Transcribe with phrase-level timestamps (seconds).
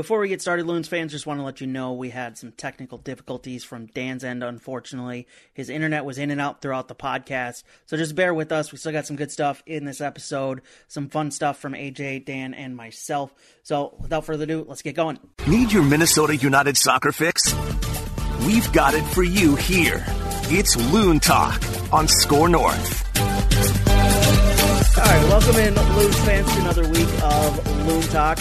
[0.00, 2.52] Before we get started, Loons fans, just want to let you know we had some
[2.52, 5.26] technical difficulties from Dan's end, unfortunately.
[5.52, 8.72] His internet was in and out throughout the podcast, so just bear with us.
[8.72, 12.54] We still got some good stuff in this episode, some fun stuff from AJ, Dan,
[12.54, 13.34] and myself.
[13.62, 15.18] So without further ado, let's get going.
[15.46, 17.54] Need your Minnesota United soccer fix?
[18.46, 20.02] We've got it for you here.
[20.44, 21.62] It's Loon Talk
[21.92, 23.18] on Score North.
[24.96, 28.38] All right, welcome in, Loons fans, to another week of Loon Talk.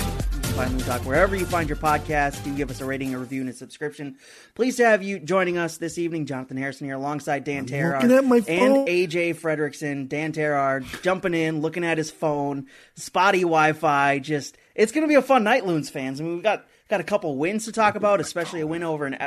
[0.60, 2.44] Find Loon Talk wherever you find your podcast.
[2.44, 4.18] Do give us a rating, a review, and a subscription.
[4.56, 6.26] Pleased to have you joining us this evening.
[6.26, 8.86] Jonathan Harrison here alongside Dan Terhaar looking at my and.
[8.86, 10.10] AJ Fredrickson.
[10.10, 14.20] Dan Terhaar jumping in, looking at his phone, spotty Wi-Fi.
[14.20, 16.20] Just it's going to be a fun night, Loons fans.
[16.20, 19.06] I mean, we've got got a couple wins to talk about, especially a win over
[19.06, 19.18] an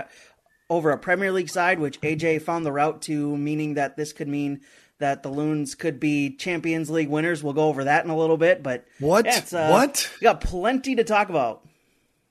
[0.69, 4.29] over a Premier League side, which AJ found the route to, meaning that this could
[4.29, 4.61] mean
[5.03, 7.43] that the Loons could be Champions League winners.
[7.43, 9.27] We'll go over that in a little bit, but What?
[9.27, 10.11] yeah, uh, What?
[10.21, 11.67] We got plenty to talk about.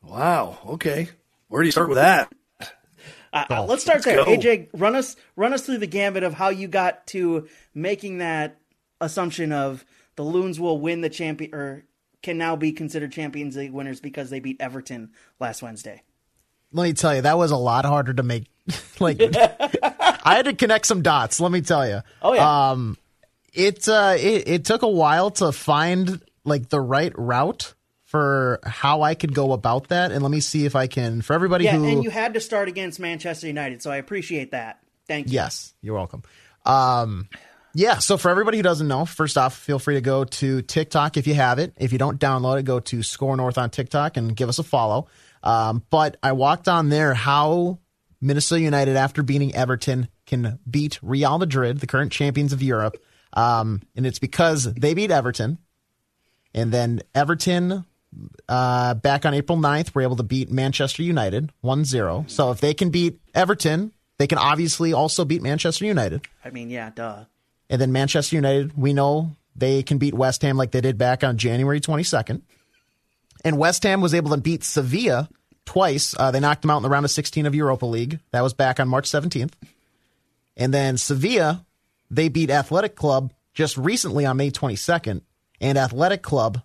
[0.02, 0.58] Wow.
[0.66, 1.10] Okay.
[1.48, 2.32] Where do you start with that?
[3.34, 4.18] Uh, uh, let's start there.
[4.18, 4.26] go.
[4.26, 8.60] AJ, run us run us through the gambit of how you got to making that
[9.00, 9.86] assumption of
[10.18, 11.86] the Loons will win the champion or
[12.22, 16.04] can now be considered Champions League winners because they beat Everton last Wednesday.
[16.74, 18.46] let me tell you, that was a lot harder to make.
[19.00, 19.20] like,
[19.84, 21.40] I had to connect some dots.
[21.40, 22.02] Let me tell you.
[22.22, 22.72] Oh yeah.
[22.72, 22.98] Um,
[23.54, 27.74] it uh, it it took a while to find like the right route
[28.06, 31.34] for how I could go about that, and let me see if I can for
[31.34, 31.88] everybody yeah, who.
[31.88, 34.80] and you had to start against Manchester United, so I appreciate that.
[35.08, 35.34] Thank you.
[35.34, 36.24] Yes, you're welcome.
[36.66, 37.28] Um,
[37.74, 41.16] yeah, so for everybody who doesn't know, first off, feel free to go to TikTok
[41.18, 41.74] if you have it.
[41.78, 44.64] If you don't download it, go to Score North on TikTok and give us a
[44.64, 45.08] follow.
[45.44, 47.80] Um, but I walked on there how
[48.22, 53.02] Minnesota United, after beating Everton, can beat Real Madrid, the current champions of Europe.
[53.34, 55.58] Um, and it's because they beat Everton.
[56.54, 57.86] And then Everton,
[58.48, 62.26] uh, back on April 9th, were able to beat Manchester United 1 0.
[62.28, 66.22] So if they can beat Everton, they can obviously also beat Manchester United.
[66.46, 67.26] I mean, yeah, duh.
[67.70, 71.24] And then Manchester United, we know they can beat West Ham like they did back
[71.24, 72.42] on January 22nd.
[73.44, 75.30] And West Ham was able to beat Sevilla
[75.66, 76.16] twice.
[76.18, 78.20] Uh, they knocked them out in the round of 16 of Europa League.
[78.32, 79.54] That was back on March 17th.
[80.58, 81.66] And then Sevilla,
[82.10, 85.22] they beat Athletic Club just recently on May 22nd.
[85.60, 86.62] And Athletic Club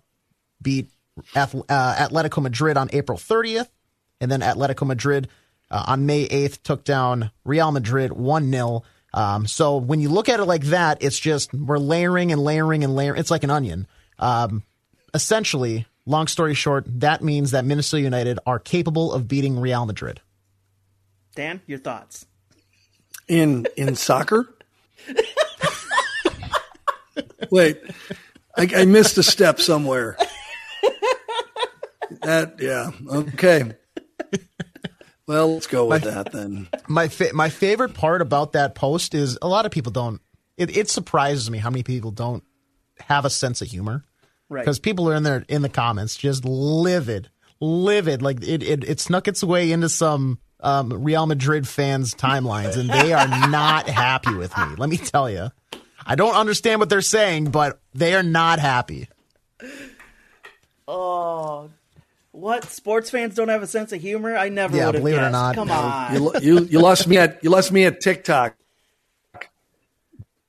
[0.61, 0.89] beat
[1.35, 3.69] Ath- uh, Atletico Madrid on April 30th.
[4.19, 5.27] And then Atletico Madrid
[5.69, 8.83] uh, on May 8th took down Real Madrid 1 0.
[9.13, 12.83] Um, so when you look at it like that, it's just we're layering and layering
[12.83, 13.19] and layering.
[13.19, 13.87] It's like an onion.
[14.19, 14.63] Um,
[15.13, 20.21] essentially, long story short, that means that Minnesota United are capable of beating Real Madrid.
[21.35, 22.25] Dan, your thoughts?
[23.27, 24.53] In in soccer?
[27.51, 27.81] Wait,
[28.57, 30.17] I, I missed a step somewhere.
[32.21, 33.73] That yeah okay.
[35.27, 36.69] Well, let's go with that then.
[36.87, 40.21] My fa- my favorite part about that post is a lot of people don't.
[40.55, 42.43] It, it surprises me how many people don't
[43.01, 44.05] have a sense of humor.
[44.49, 44.61] Right.
[44.61, 48.21] because people are in there in the comments just livid, livid.
[48.21, 52.89] Like it, it, it snuck its way into some um, Real Madrid fans' timelines, and
[52.89, 54.65] they are not happy with me.
[54.77, 55.49] Let me tell you,
[56.05, 59.09] I don't understand what they're saying, but they are not happy.
[60.87, 61.69] Oh,
[62.31, 62.63] what?
[62.65, 64.35] Sports fans don't have a sense of humor?
[64.37, 65.55] I never Yeah, would have believe it or not.
[65.55, 66.13] Come No, on.
[66.13, 68.55] You, you you lost me at you lost me at TikTok.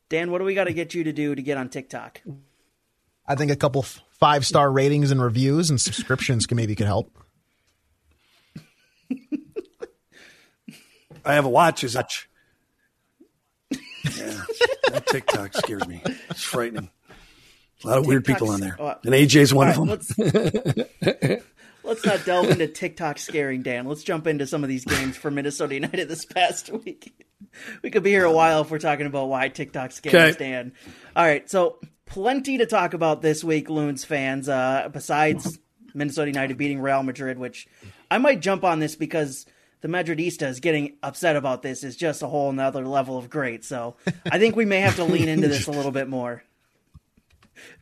[0.08, 2.22] Dan, what do we got to get you to do to get on TikTok?
[3.28, 3.84] I think a couple
[4.18, 7.16] five star ratings and reviews and subscriptions can maybe could help.
[11.24, 11.84] I have a watch.
[11.84, 12.28] Is watch.
[13.70, 14.42] Yeah,
[14.90, 16.02] that TikTok scares me.
[16.30, 16.90] It's frightening.
[17.84, 21.40] A lot of weird people on there, and AJ's one All of them.
[21.88, 23.86] Let's not delve into TikTok scaring Dan.
[23.86, 27.24] Let's jump into some of these games for Minnesota United this past week.
[27.82, 30.38] We could be here a while if we're talking about why TikTok scares Okay.
[30.38, 30.72] Dan.
[31.16, 34.48] All right, so plenty to talk about this week, Loons fans.
[34.48, 35.58] Uh, besides
[35.94, 37.66] Minnesota United beating Real Madrid, which
[38.10, 39.46] I might jump on this because
[39.80, 43.64] the Madridistas getting upset about this is just a whole nother level of great.
[43.64, 43.96] So
[44.30, 46.42] I think we may have to lean into this a little bit more.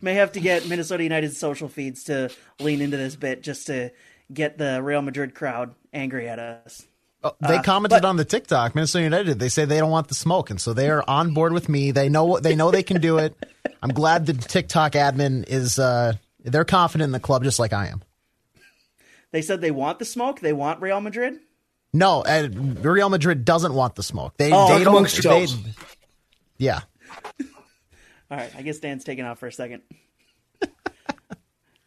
[0.00, 2.30] May have to get Minnesota United's social feeds to
[2.60, 3.90] lean into this bit just to
[4.32, 6.86] get the Real Madrid crowd angry at us.
[7.24, 9.38] Oh, They Uh, commented but- on the TikTok, Minnesota United.
[9.38, 11.90] They say they don't want the smoke, and so they are on board with me.
[11.90, 13.34] They know they know they can do it.
[13.82, 15.78] I'm glad the TikTok admin is.
[15.78, 16.14] Uh,
[16.44, 18.02] they're confident in the club, just like I am.
[19.32, 20.40] They said they want the smoke.
[20.40, 21.40] They want Real Madrid.
[21.92, 24.34] No, uh, Real Madrid doesn't want the smoke.
[24.36, 25.08] They, Oh, they don't.
[25.10, 25.46] They,
[26.58, 26.80] yeah,
[28.30, 29.82] All right, I guess Dan's taking off for a second.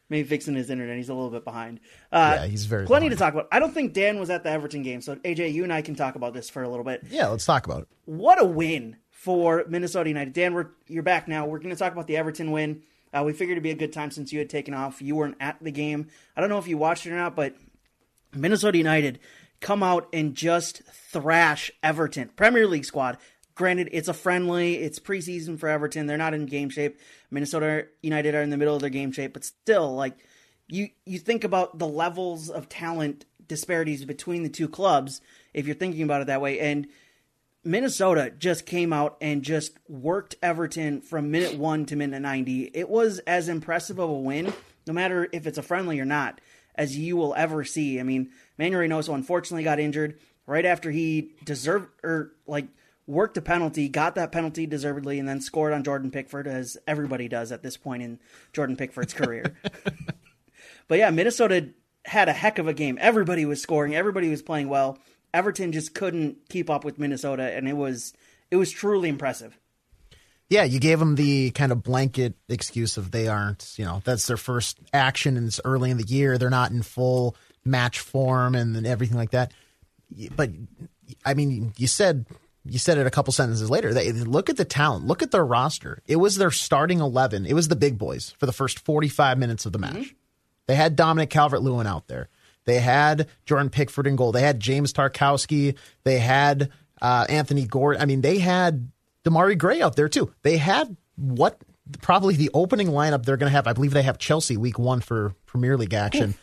[0.09, 0.97] maybe fixing his internet.
[0.97, 1.79] He's a little bit behind.
[2.11, 3.17] Uh, Yeah, he's very plenty behind.
[3.19, 3.47] to talk about.
[3.51, 5.95] I don't think Dan was at the Everton game, so AJ, you and I can
[5.95, 7.03] talk about this for a little bit.
[7.09, 7.87] Yeah, let's talk about it.
[8.05, 10.33] What a win for Minnesota United.
[10.33, 11.45] Dan, we're, you're back now.
[11.45, 12.83] We're going to talk about the Everton win.
[13.13, 15.01] Uh, we figured it'd be a good time since you had taken off.
[15.01, 16.07] You weren't at the game.
[16.37, 17.55] I don't know if you watched it or not, but
[18.33, 19.19] Minnesota United
[19.61, 23.17] come out and just thrash Everton, Premier League squad.
[23.59, 26.07] Granted, it's a friendly, it's preseason for Everton.
[26.07, 26.97] They're not in game shape.
[27.29, 30.17] Minnesota United are in the middle of their game shape, but still, like
[30.69, 35.19] you, you think about the levels of talent disparities between the two clubs
[35.53, 36.57] if you're thinking about it that way.
[36.57, 36.87] And
[37.61, 42.71] Minnesota just came out and just worked Everton from minute one to minute 90.
[42.73, 44.53] It was as impressive of a win,
[44.87, 46.39] no matter if it's a friendly or not,
[46.75, 47.99] as you will ever see.
[47.99, 52.69] I mean, Manuel Reynoso unfortunately got injured right after he deserved or like
[53.09, 57.27] worked a penalty, got that penalty deservedly, and then scored on Jordan Pickford, as everybody
[57.27, 58.19] does at this point in
[58.53, 59.57] Jordan Pickford's career.
[60.87, 61.69] but yeah, Minnesota
[62.05, 62.97] had a heck of a game.
[63.01, 64.99] Everybody was scoring, everybody was playing well.
[65.33, 68.13] Everton just couldn't keep up with Minnesota, and it was
[68.51, 69.57] it was truly impressive.
[70.49, 74.25] Yeah, you gave them the kind of blanket excuse of they aren't, you know, that's
[74.25, 76.39] their first action and it's early in the year.
[76.39, 79.51] They're not in full match form and, and everything like that.
[80.35, 80.49] But
[81.23, 82.25] I mean, you said
[82.71, 83.93] you said it a couple sentences later.
[83.93, 86.01] They look at the talent, look at their roster.
[86.07, 87.45] It was their starting eleven.
[87.45, 90.15] It was the big boys for the first forty-five minutes of the match.
[90.67, 92.29] They had Dominic Calvert-Lewin out there.
[92.65, 94.31] They had Jordan Pickford in goal.
[94.31, 95.75] They had James Tarkowski.
[96.03, 96.69] They had
[97.01, 98.01] uh, Anthony Gordon.
[98.01, 98.91] I mean, they had
[99.25, 100.31] Demarai Gray out there too.
[100.43, 101.59] They had what
[102.01, 103.65] probably the opening lineup they're going to have.
[103.65, 106.35] I believe they have Chelsea week one for Premier League action.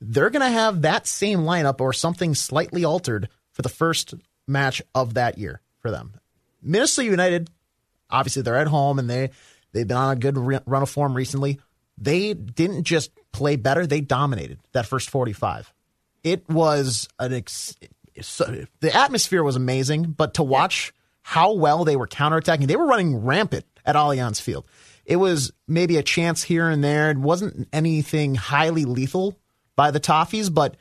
[0.00, 4.14] They're going to have that same lineup or something slightly altered for the first
[4.48, 6.14] match of that year for them.
[6.62, 7.50] Minnesota United,
[8.10, 9.30] obviously they're at home and they
[9.72, 11.60] they've been on a good run of form recently.
[11.96, 15.72] They didn't just play better; they dominated that first forty-five.
[16.24, 17.76] It was an ex-
[18.20, 20.92] so, the atmosphere was amazing, but to watch
[21.22, 24.64] how well they were counterattacking, they were running rampant at Allianz Field.
[25.04, 27.10] It was maybe a chance here and there.
[27.10, 29.38] It wasn't anything highly lethal
[29.76, 30.76] by the Toffees, but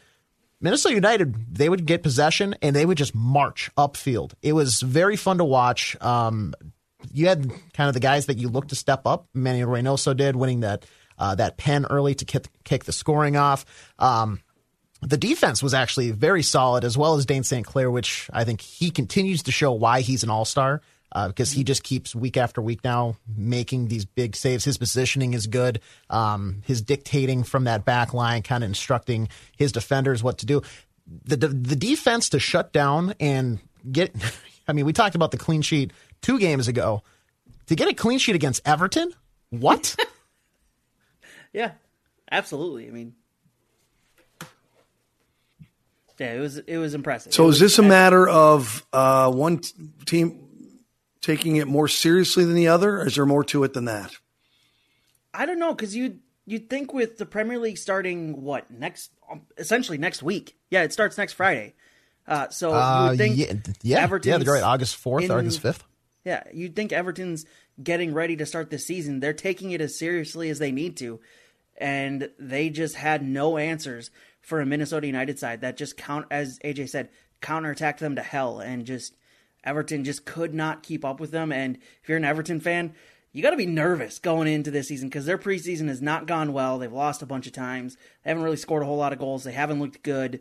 [0.60, 4.34] Minnesota United, they would get possession and they would just march upfield.
[4.42, 5.96] It was very fun to watch.
[6.02, 6.54] Um,
[7.12, 9.28] you had kind of the guys that you look to step up.
[9.34, 10.86] Manuel Reynoso did, winning that
[11.20, 13.66] uh, that pen early to kick, kick the scoring off.
[13.98, 14.40] Um,
[15.02, 17.66] the defense was actually very solid, as well as Dayne St.
[17.66, 20.82] Clair, which I think he continues to show why he's an all star.
[21.12, 24.66] Uh, because he just keeps week after week now making these big saves.
[24.66, 25.80] His positioning is good.
[26.10, 30.62] Um, his dictating from that back line, kind of instructing his defenders what to do.
[31.26, 33.60] The, the the defense to shut down and
[33.90, 34.14] get.
[34.68, 37.04] I mean, we talked about the clean sheet two games ago.
[37.68, 39.12] To get a clean sheet against Everton,
[39.50, 39.96] what?
[41.54, 41.72] Yeah,
[42.30, 42.88] absolutely.
[42.88, 43.16] I mean,
[46.20, 47.34] yeah, it was it was impressive.
[47.34, 49.72] So It is was- this a matter of uh, one t-
[50.06, 50.47] team
[51.28, 54.12] taking it more seriously than the other, or is there more to it than that?
[55.34, 59.42] I don't know because you you'd think with the Premier League starting what next, um,
[59.58, 60.56] essentially next week.
[60.72, 61.76] Yeah, it starts next Friday.
[62.28, 63.54] Uh, so you Uh, would think yeah,
[63.84, 64.64] yeah, Everton's yeah, they're right.
[64.64, 65.84] August fourth, August fifth.
[66.26, 67.46] Yeah, you'd think Everton's
[67.82, 69.20] getting ready to start the season.
[69.20, 71.20] They're taking it as seriously as they need to,
[71.78, 74.10] and they just had no answers
[74.42, 77.10] for a Minnesota United side that just count as AJ said
[77.42, 79.16] counterattacked them to hell, and just
[79.68, 81.52] Everton just could not keep up with them.
[81.52, 82.96] And if you're an Everton fan,
[83.32, 86.54] you got to be nervous going into this season because their preseason has not gone
[86.54, 86.80] well.
[86.80, 87.98] They've lost a bunch of times.
[88.24, 89.44] They haven't really scored a whole lot of goals.
[89.44, 90.40] They haven't looked good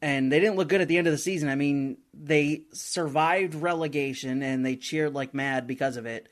[0.00, 1.48] and they didn't look good at the end of the season.
[1.48, 6.28] I mean, they survived relegation and they cheered like mad because of it,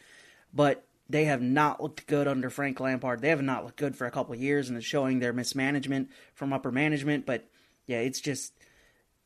[0.52, 3.20] but they have not looked good under Frank Lampard.
[3.20, 6.52] They have not looked good for a couple years, and it's showing their mismanagement from
[6.52, 7.26] upper management.
[7.26, 7.46] But
[7.86, 8.54] yeah, it's just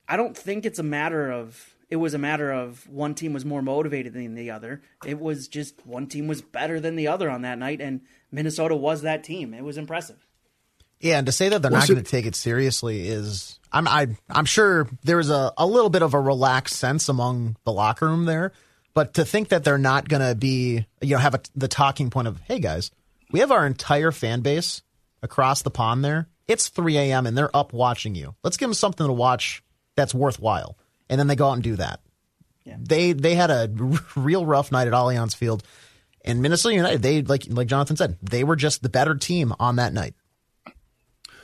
[0.08, 3.44] I don't think it's a matter of it was a matter of one team was
[3.44, 4.82] more motivated than the other.
[5.06, 8.76] It was just one team was better than the other on that night, and Minnesota
[8.76, 9.54] was that team.
[9.54, 10.26] It was impressive.
[11.00, 13.58] Yeah, and to say that they're not Was it- going to take it seriously is
[13.72, 17.72] I'm I, I'm sure there's a, a little bit of a relaxed sense among the
[17.72, 18.52] locker room there,
[18.94, 22.10] but to think that they're not going to be you know have a, the talking
[22.10, 22.90] point of hey guys,
[23.30, 24.82] we have our entire fan base
[25.22, 26.28] across the pond there.
[26.48, 27.26] It's 3 a.m.
[27.26, 28.34] and they're up watching you.
[28.42, 29.62] Let's give them something to watch
[29.96, 30.76] that's worthwhile,
[31.08, 32.00] and then they go out and do that.
[32.80, 35.62] They they had a r- real rough night at Allianz Field,
[36.24, 39.76] and Minnesota United they like like Jonathan said they were just the better team on
[39.76, 40.14] that night.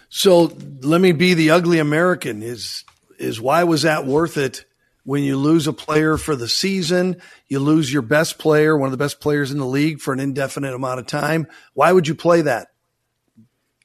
[0.08, 0.52] So
[0.82, 2.42] let me be the ugly American.
[2.42, 2.84] Is
[3.18, 4.64] is why was that worth it?
[5.06, 8.90] When you lose a player for the season, you lose your best player, one of
[8.90, 11.46] the best players in the league for an indefinite amount of time.
[11.74, 12.68] Why would you play that?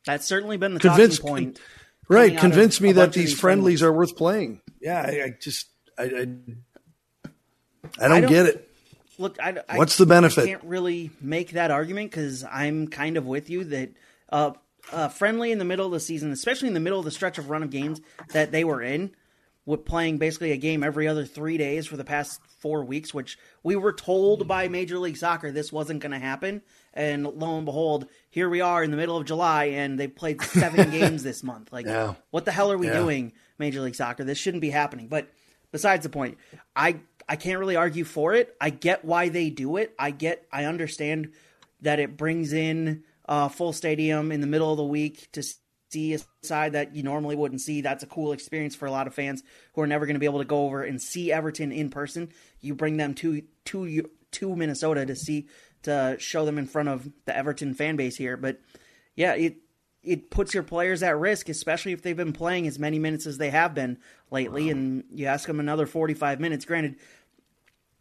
[0.05, 1.59] That's certainly been the Convince- talking point.
[2.07, 2.29] Right.
[2.29, 3.83] coming out of Convince me that bunch these friendlies friendlies.
[3.83, 4.61] are worth playing.
[4.81, 5.67] Yeah, I, I just
[5.97, 6.27] I, I
[7.99, 8.65] I don't, don't- get it.
[9.17, 10.43] Look, I, I- What's the benefit?
[10.45, 13.89] I can't really make that argument because I'm kind of with you that
[14.29, 14.51] uh,
[14.93, 17.37] uh, friendly in the middle of the season, especially in the middle of the stretch
[17.37, 17.99] of run of games
[18.31, 19.11] that they were in,
[19.65, 23.37] with playing basically a game every other three days for the past four weeks, which
[23.61, 26.61] we were told by Major League Soccer this wasn't going to happen.
[26.93, 30.41] And lo and behold, here we are in the middle of July, and they played
[30.41, 31.73] seven games this month.
[31.73, 32.13] Like, Yeah.
[32.31, 32.99] what the hell are we Yeah.
[32.99, 34.23] doing, Major League Soccer?
[34.23, 35.07] This shouldn't be happening.
[35.07, 35.29] But
[35.71, 36.37] besides the point,
[36.75, 36.97] I
[37.27, 38.55] I can't really argue for it.
[38.59, 39.93] I get why they do it.
[39.99, 41.31] I get I understand
[41.81, 45.43] that it brings in a full stadium in the middle of the week to
[45.91, 47.81] see a side that you normally wouldn't see.
[47.81, 50.25] That's a cool experience for a lot of fans who are never going to be
[50.25, 52.29] able to go over and see Everton in person.
[52.61, 55.47] You bring them to to to Minnesota to see
[55.83, 58.59] to show them in front of the Everton fan base here, but
[59.15, 59.57] yeah, it
[60.03, 63.37] it puts your players at risk, especially if they've been playing as many minutes as
[63.37, 63.97] they have been
[64.31, 66.65] lately, and you ask them another 45 minutes.
[66.65, 66.95] Granted,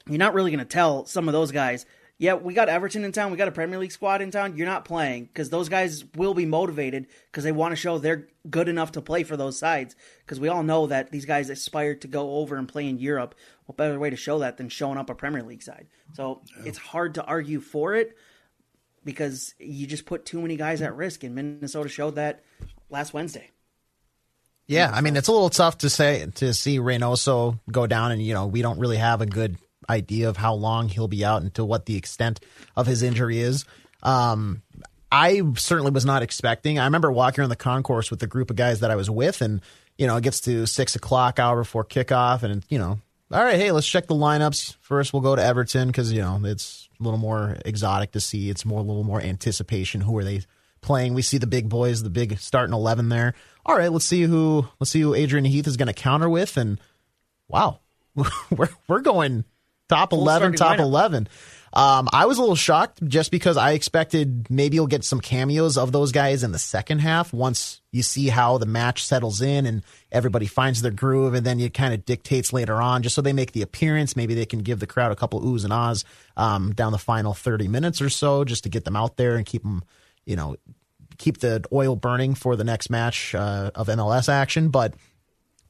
[0.07, 1.87] you're not really going to tell some of those guys,
[2.19, 4.57] yeah, we got Everton in town, we got a Premier League squad in town.
[4.57, 8.27] You're not playing because those guys will be motivated because they want to show they're
[8.51, 9.95] good enough to play for those sides.
[10.25, 13.37] Because we all know that these guys aspire to go over and play in Europe.
[13.67, 15.87] What better way to show that than showing up a Premier League side?
[16.15, 18.17] So it's hard to argue for it
[19.05, 22.43] because you just put too many guys at risk, and Minnesota showed that
[22.91, 23.51] last Wednesday.
[24.67, 28.23] Yeah, I mean it's a little tough to say to see Reynoso go down, and
[28.23, 29.57] you know we don't really have a good
[29.89, 32.41] idea of how long he'll be out and to what the extent
[32.77, 33.65] of his injury is.
[34.03, 34.63] Um,
[35.11, 36.79] I certainly was not expecting.
[36.79, 39.41] I remember walking around the concourse with the group of guys that I was with,
[39.41, 39.63] and
[39.97, 42.99] you know it gets to six o'clock hour before kickoff, and you know,
[43.33, 45.15] all right, hey, let's check the lineups first.
[45.15, 48.51] We'll go to Everton because you know it's a little more exotic to see.
[48.51, 50.01] It's more a little more anticipation.
[50.03, 50.43] Who are they
[50.81, 51.15] playing?
[51.15, 53.35] We see the big boys, the big starting eleven there.
[53.65, 56.57] All right, let's see who let's see who Adrian Heath is going to counter with,
[56.57, 56.81] and
[57.49, 57.81] wow,
[58.51, 59.45] we're we're going
[59.89, 60.81] top eleven, top lineup.
[60.81, 61.29] eleven.
[61.73, 65.77] Um, I was a little shocked just because I expected maybe you'll get some cameos
[65.77, 69.67] of those guys in the second half once you see how the match settles in
[69.67, 73.23] and everybody finds their groove, and then it kind of dictates later on just so
[73.23, 74.17] they make the appearance.
[74.17, 76.05] Maybe they can give the crowd a couple oohs and ahs
[76.37, 79.45] um, down the final thirty minutes or so just to get them out there and
[79.47, 79.83] keep them,
[80.25, 80.57] you know,
[81.19, 84.69] keep the oil burning for the next match uh, of MLS action.
[84.69, 84.95] But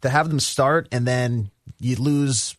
[0.03, 1.51] to have them start and then
[1.81, 2.57] you lose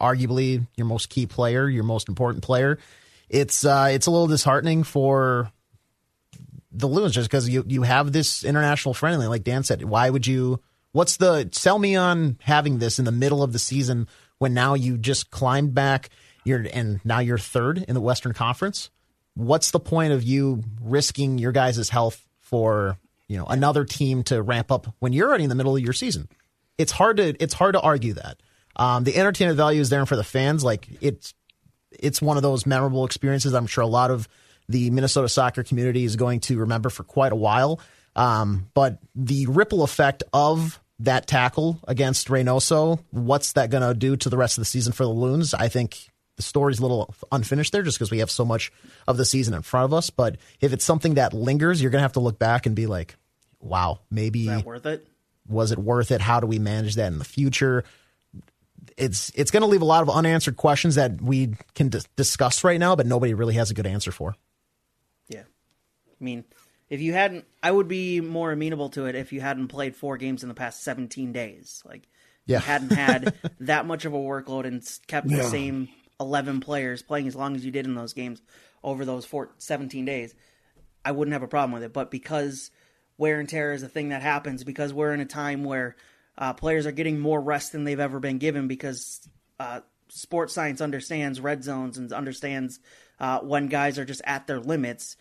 [0.00, 2.78] arguably your most key player, your most important player,
[3.32, 5.50] it's uh, it's a little disheartening for
[6.70, 9.82] the Loons just because you you have this international friendly, like Dan said.
[9.84, 10.60] Why would you?
[10.92, 14.06] What's the sell me on having this in the middle of the season
[14.38, 16.10] when now you just climbed back?
[16.44, 18.90] You're and now you're third in the Western Conference.
[19.34, 24.42] What's the point of you risking your guys' health for you know another team to
[24.42, 26.28] ramp up when you're already in the middle of your season?
[26.76, 28.42] It's hard to it's hard to argue that.
[28.76, 30.64] Um, the entertainment value is there for the fans.
[30.64, 31.34] Like it's
[31.90, 33.54] it's one of those memorable experiences.
[33.54, 34.28] I'm sure a lot of
[34.68, 37.80] the Minnesota soccer community is going to remember for quite a while.
[38.16, 44.16] Um, but the ripple effect of that tackle against Reynoso, what's that going to do
[44.16, 45.54] to the rest of the season for the Loons?
[45.54, 48.72] I think the story's a little unfinished there just because we have so much
[49.06, 50.10] of the season in front of us.
[50.10, 52.86] But if it's something that lingers, you're going to have to look back and be
[52.86, 53.16] like,
[53.60, 55.06] wow, maybe worth it?
[55.48, 56.20] was it worth it?
[56.20, 57.84] How do we manage that in the future?
[58.96, 62.64] It's it's going to leave a lot of unanswered questions that we can dis- discuss
[62.64, 64.34] right now, but nobody really has a good answer for.
[65.28, 65.42] Yeah.
[65.42, 66.44] I mean,
[66.90, 70.16] if you hadn't, I would be more amenable to it if you hadn't played four
[70.16, 71.82] games in the past 17 days.
[71.86, 72.08] Like,
[72.46, 72.58] Yeah.
[72.58, 75.88] you hadn't had that much of a workload and s- kept the same
[76.20, 78.42] 11 players playing as long as you did in those games
[78.82, 80.34] over those four, 17 days.
[81.04, 81.92] I wouldn't have a problem with it.
[81.92, 82.70] But because
[83.16, 85.96] wear and tear is a thing that happens, because we're in a time where
[86.38, 89.28] uh, players are getting more rest than they've ever been given, because
[89.60, 92.80] uh, sports science understands red zones and understands
[93.20, 95.16] uh, when guys are just at their limits.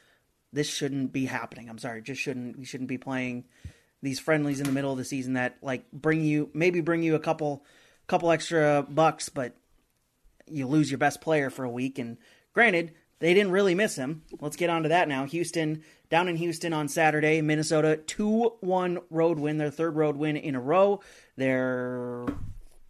[0.53, 1.69] This shouldn't be happening.
[1.69, 2.57] I'm sorry, just shouldn't.
[2.57, 3.45] We shouldn't be playing
[4.01, 7.15] these friendlies in the middle of the season that like bring you maybe bring you
[7.15, 7.63] a couple
[8.07, 9.55] couple extra bucks, but
[10.47, 11.99] you lose your best player for a week.
[11.99, 12.17] And
[12.53, 14.23] granted, they didn't really miss him.
[14.39, 15.25] Let's get on to that now.
[15.25, 20.35] Houston, down in Houston on Saturday, Minnesota 2 1 road win, their third road win
[20.35, 21.01] in a row.
[21.37, 22.25] Their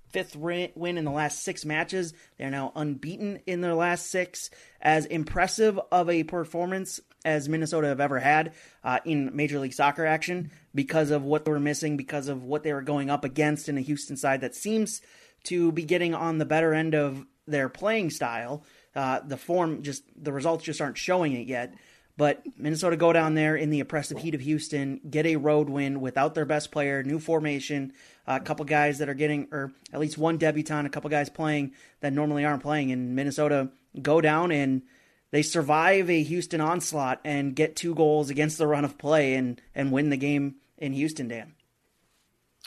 [0.09, 2.13] fifth win in the last six matches.
[2.38, 4.50] They're now unbeaten in their last six.
[4.81, 8.53] As impressive of a performance as Minnesota have ever had
[8.85, 12.63] uh, in Major League Soccer action because of what they were missing, because of what
[12.63, 15.01] they were going up against in a Houston side that seems
[15.43, 18.63] to be getting on the better end of their playing style.
[18.95, 21.74] Uh, the form just, the results just aren't showing it yet.
[22.17, 26.01] But Minnesota go down there in the oppressive heat of Houston, get a road win
[26.01, 27.93] without their best player, new formation,
[28.27, 31.74] a couple guys that are getting, or at least one debutant, a couple guys playing
[32.01, 32.91] that normally aren't playing.
[32.91, 33.69] And Minnesota
[34.01, 34.83] go down and
[35.31, 39.62] they survive a Houston onslaught and get two goals against the run of play and
[39.74, 41.27] and win the game in Houston.
[41.27, 41.53] Dan.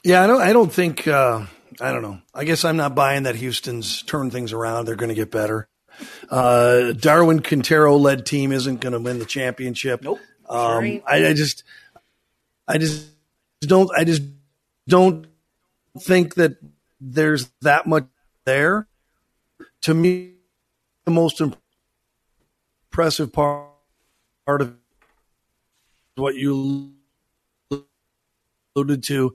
[0.03, 0.41] Yeah, I don't.
[0.41, 1.07] I don't think.
[1.07, 1.47] Uh,
[1.81, 2.21] I don't know.
[2.35, 4.87] I guess I'm not buying that Houston's turned things around.
[4.87, 5.69] They're going to get better.
[6.31, 10.03] Uh, Darwin Quintero led team isn't going to win the championship.
[10.03, 10.21] Nope.
[10.49, 11.65] Um, I, I just,
[12.69, 13.09] I just
[13.61, 13.91] don't.
[13.97, 14.23] I just
[14.89, 15.27] don't
[16.01, 16.57] think that
[17.01, 18.07] there's that much
[18.45, 18.87] there.
[19.83, 20.33] To me,
[21.05, 21.43] the most
[22.91, 23.69] impressive part,
[24.47, 24.77] part of
[26.17, 26.93] what you
[28.77, 29.35] alluded to.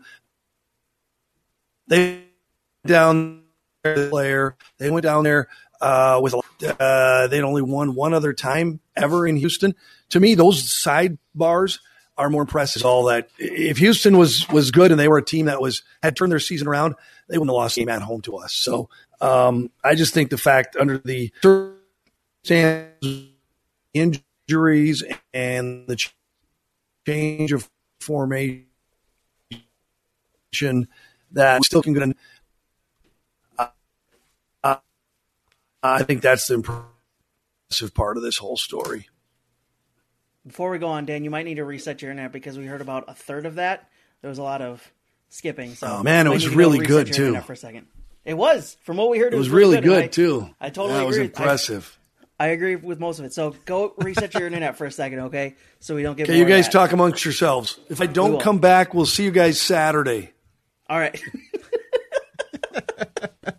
[1.87, 2.23] They
[2.85, 3.43] down
[3.83, 4.55] there, player.
[4.77, 5.47] They went down there
[5.81, 6.35] uh, with
[6.79, 9.75] uh, they'd only won one other time ever in Houston.
[10.09, 11.79] To me, those sidebars
[12.17, 12.85] are more impressive.
[12.85, 16.15] All that if Houston was was good and they were a team that was had
[16.15, 16.95] turned their season around,
[17.29, 18.53] they wouldn't have lost game at home to us.
[18.53, 18.89] So
[19.21, 21.31] um, I just think the fact under the
[23.93, 25.97] injuries and the
[27.05, 27.69] change of
[28.01, 28.65] formation
[31.31, 32.15] that still can get.
[33.57, 33.67] Uh,
[34.63, 34.77] uh,
[35.81, 39.07] I think that's the impressive part of this whole story.
[40.45, 42.81] Before we go on, Dan, you might need to reset your internet because we heard
[42.81, 43.89] about a third of that.
[44.21, 44.91] There was a lot of
[45.29, 45.75] skipping.
[45.75, 47.39] So oh man, it was really good too.
[47.41, 47.87] For a second,
[48.25, 49.33] it was from what we heard.
[49.33, 50.49] It, it was, was, really good, good I, too.
[50.59, 51.07] I totally that agree.
[51.07, 51.99] was impressive.
[52.39, 53.33] I, I, agree with most of it.
[53.33, 55.55] So go reset your internet for a second, okay?
[55.79, 56.29] So we don't get.
[56.29, 57.79] Okay, you guys talk amongst yourselves.
[57.89, 60.31] If I don't come back, we'll see you guys Saturday.
[60.89, 61.21] All right.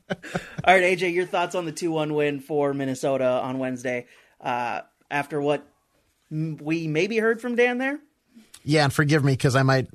[0.64, 4.06] All right, AJ, your thoughts on the 2 1 win for Minnesota on Wednesday
[4.40, 5.66] uh, after what
[6.30, 7.98] we maybe heard from Dan there?
[8.64, 9.88] Yeah, and forgive me because I might,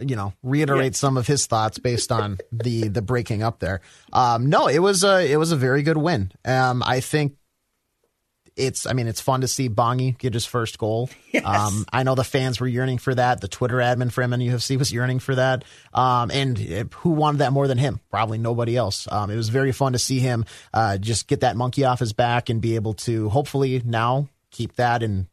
[0.00, 0.98] you know, reiterate yeah.
[0.98, 3.80] some of his thoughts based on the the breaking up there.
[4.12, 6.32] Um, no, it was a it was a very good win.
[6.44, 7.36] Um, I think
[8.56, 11.10] it's I mean it's fun to see Bongi get his first goal.
[11.36, 11.44] Yes.
[11.44, 13.42] Um, I know the fans were yearning for that.
[13.42, 15.64] The Twitter admin for MNUFC was yearning for that.
[15.92, 18.00] Um, and it, who wanted that more than him?
[18.10, 19.06] Probably nobody else.
[19.10, 22.14] Um, it was very fun to see him uh, just get that monkey off his
[22.14, 25.26] back and be able to hopefully now keep that and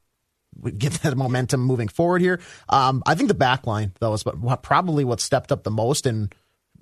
[0.77, 2.41] get that momentum moving forward here.
[2.67, 4.25] Um, I think the back line though is
[4.62, 6.36] probably what stepped up the most and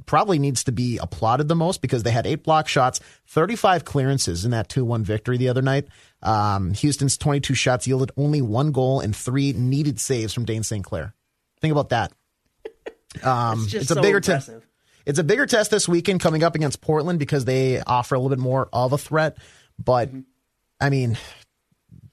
[0.05, 4.45] probably needs to be applauded the most because they had eight block shots, 35 clearances
[4.45, 5.87] in that 2 1 victory the other night.
[6.23, 10.83] Um, Houston's 22 shots yielded only one goal and three needed saves from Dayne St.
[10.83, 11.13] Clair.
[11.59, 12.11] Think about that.
[13.21, 14.49] Um, it's, it's a so bigger test.
[15.05, 18.29] It's a bigger test this weekend coming up against Portland because they offer a little
[18.29, 19.37] bit more of a threat.
[19.77, 20.21] But mm-hmm.
[20.79, 21.17] I mean,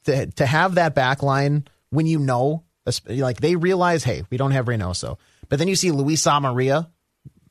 [0.06, 2.64] to, to have that back line when you know,
[3.06, 5.18] like they realize, hey, we don't have Reynoso.
[5.48, 6.88] But then you see Luis Amarilla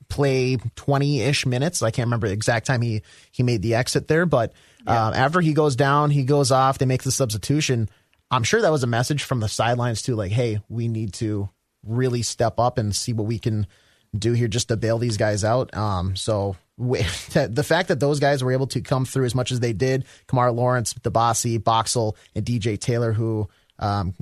[0.08, 1.82] play 20 ish minutes.
[1.82, 4.52] I can't remember the exact time he, he made the exit there, but
[4.86, 5.08] yeah.
[5.08, 7.88] um, after he goes down, he goes off, they make the substitution.
[8.30, 11.48] I'm sure that was a message from the sidelines too, like, hey, we need to
[11.84, 13.66] really step up and see what we can
[14.16, 15.74] do here just to bail these guys out.
[15.76, 16.98] Um, so we,
[17.32, 20.04] the fact that those guys were able to come through as much as they did,
[20.28, 24.14] Kemar Lawrence, Dibassy, Boxall, and DJ Taylor, who um,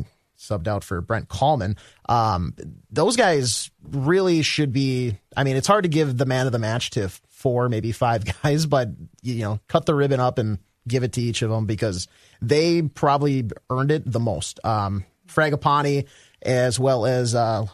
[0.48, 1.76] subbed out for Brent Kallman.
[2.08, 2.54] Um,
[2.90, 5.16] those guys really should be.
[5.36, 8.24] I mean, it's hard to give the man of the match to four, maybe five
[8.42, 8.88] guys, but
[9.22, 12.08] you know, cut the ribbon up and give it to each of them because
[12.40, 14.60] they probably earned it the most.
[14.64, 16.06] Um, Fragapane
[16.42, 17.66] as well as uh,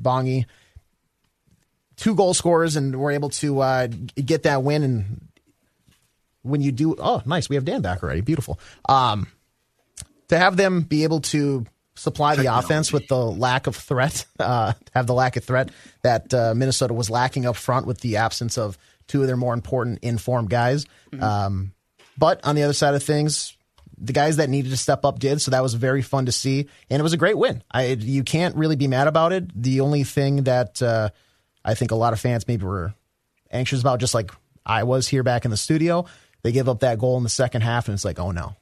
[0.00, 0.46] Bongi,
[1.96, 3.88] two goal scorers, and were able to uh,
[4.22, 4.82] get that win.
[4.82, 5.28] And
[6.42, 8.22] when you do, oh, nice, we have Dan back already.
[8.22, 8.58] Beautiful.
[8.88, 9.26] Um,
[10.28, 12.62] to have them be able to supply Technology.
[12.62, 15.70] the offense with the lack of threat, uh, have the lack of threat
[16.02, 18.78] that uh, Minnesota was lacking up front with the absence of
[19.08, 20.86] two of their more important informed guys.
[21.12, 21.22] Mm-hmm.
[21.22, 21.72] Um,
[22.18, 23.56] but on the other side of things,
[23.98, 26.68] the guys that needed to step up did, so that was very fun to see,
[26.90, 27.62] and it was a great win.
[27.70, 29.50] I you can't really be mad about it.
[29.60, 31.10] The only thing that uh,
[31.64, 32.94] I think a lot of fans maybe were
[33.50, 34.30] anxious about, just like
[34.64, 36.04] I was here back in the studio,
[36.42, 38.54] they give up that goal in the second half, and it's like, oh no,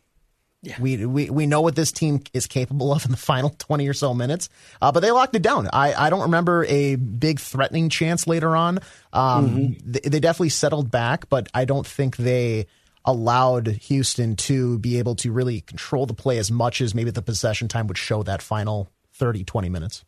[0.66, 0.77] yeah.
[0.81, 3.92] We, we we know what this team is capable of in the final 20 or
[3.92, 4.48] so minutes,
[4.81, 5.68] uh, but they locked it down.
[5.72, 8.79] I, I don't remember a big threatening chance later on.
[9.12, 9.90] Um, mm-hmm.
[9.90, 12.66] they, they definitely settled back, but I don't think they
[13.05, 17.22] allowed Houston to be able to really control the play as much as maybe the
[17.22, 20.05] possession time would show that final 30, 20 minutes.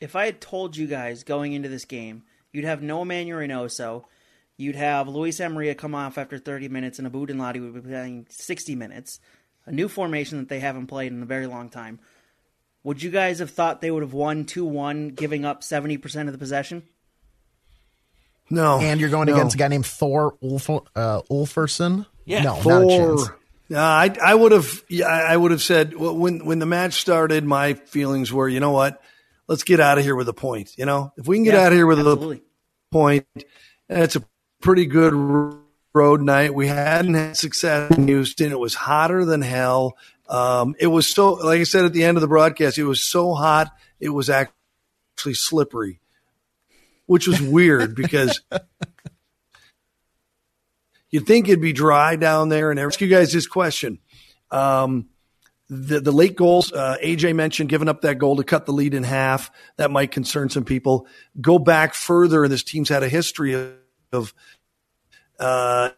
[0.00, 4.04] If I had told you guys going into this game, you'd have no Emmanuel Reynoso,
[4.56, 8.26] you'd have Luis Amarilla come off after 30 minutes, and Abu Danladi would be playing
[8.30, 9.20] 60 minutes–
[9.68, 11.98] a new formation that they haven't played in a very long time.
[12.84, 16.32] would you guys have thought they would have won 2 1, giving up 70% of
[16.32, 16.82] the possession?
[18.50, 18.78] No.
[18.80, 19.34] And you're going no.
[19.34, 22.06] against a guy named Thor Ulf, uh, Ulferson?
[22.24, 22.42] Yeah.
[22.42, 23.26] No, not a chance.
[23.26, 23.38] Thor.
[23.70, 27.44] No, I I would have yeah, I would have said when when the match started,
[27.44, 29.02] my feelings were, you know what,
[29.46, 30.78] let's get out of here with a point.
[30.78, 32.38] You know, if we can get Yeah, out of here with absolutely.
[32.38, 33.26] a point,
[33.90, 34.24] and it's a
[34.62, 35.58] pretty good r-
[35.94, 36.54] road night.
[36.54, 38.52] We hadn't had success in Houston.
[38.52, 39.96] It was hotter than hell.
[40.28, 43.04] Um, it was so, like I said at the end of the broadcast, it was
[43.04, 46.00] so hot, it was actually slippery,
[47.06, 48.42] which was weird because
[51.10, 52.70] you'd think it'd be dry down there.
[52.70, 53.98] And I ask you guys this question.
[54.50, 55.08] Um,
[55.70, 58.94] the, the late goals, uh, AJ mentioned giving up that goal to cut the lead
[58.94, 59.50] in half.
[59.76, 61.06] That might concern some people.
[61.40, 63.72] Go back further, and this team's had a history of,
[64.12, 64.34] of
[65.38, 65.90] uh,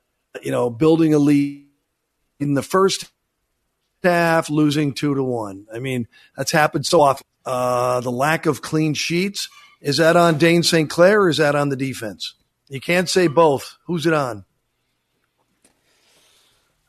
[0.43, 1.67] you know, building a lead
[2.39, 3.11] in the first
[4.03, 5.67] half, losing two to one.
[5.73, 7.27] I mean, that's happened so often.
[7.45, 9.49] Uh, the lack of clean sheets
[9.81, 10.89] is that on Dayne St.
[10.89, 12.35] Clair or is that on the defense?
[12.69, 13.77] You can't say both.
[13.87, 14.45] Who's it on?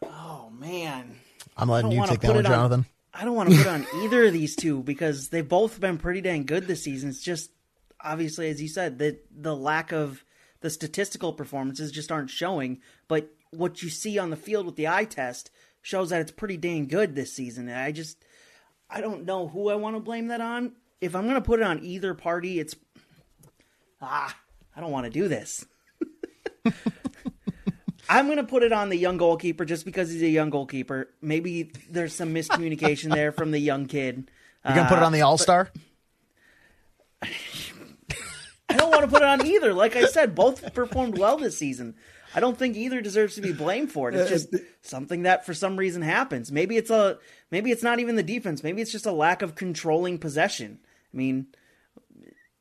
[0.03, 1.15] Oh, man.
[1.57, 2.85] I'm letting you take that one, it on- Jonathan.
[3.13, 6.21] I don't want to put on either of these two because they've both been pretty
[6.21, 7.09] dang good this season.
[7.09, 7.51] It's just
[7.99, 10.23] obviously, as you said, the the lack of
[10.62, 12.80] the statistical performances just aren't showing.
[13.08, 16.58] But what you see on the field with the eye test shows that it's pretty
[16.58, 17.67] dang good this season.
[17.67, 18.24] And I just
[18.89, 20.74] I don't know who I want to blame that on.
[21.00, 22.76] If I'm going to put it on either party, it's
[24.02, 24.36] ah,
[24.76, 25.65] I don't want to do this.
[28.10, 31.10] I'm going to put it on the young goalkeeper just because he's a young goalkeeper.
[31.21, 34.30] Maybe there's some miscommunication there from the young kid.
[34.65, 35.69] You're going to put it on the All Star?
[38.73, 39.73] I don't want to put it on either.
[39.73, 41.95] Like I said, both performed well this season.
[42.34, 44.15] I don't think either deserves to be blamed for it.
[44.15, 46.51] It's uh, just something that for some reason happens.
[46.51, 47.19] Maybe it's a
[47.51, 48.63] maybe it's not even the defense.
[48.63, 50.79] Maybe it's just a lack of controlling possession.
[51.13, 51.47] I mean,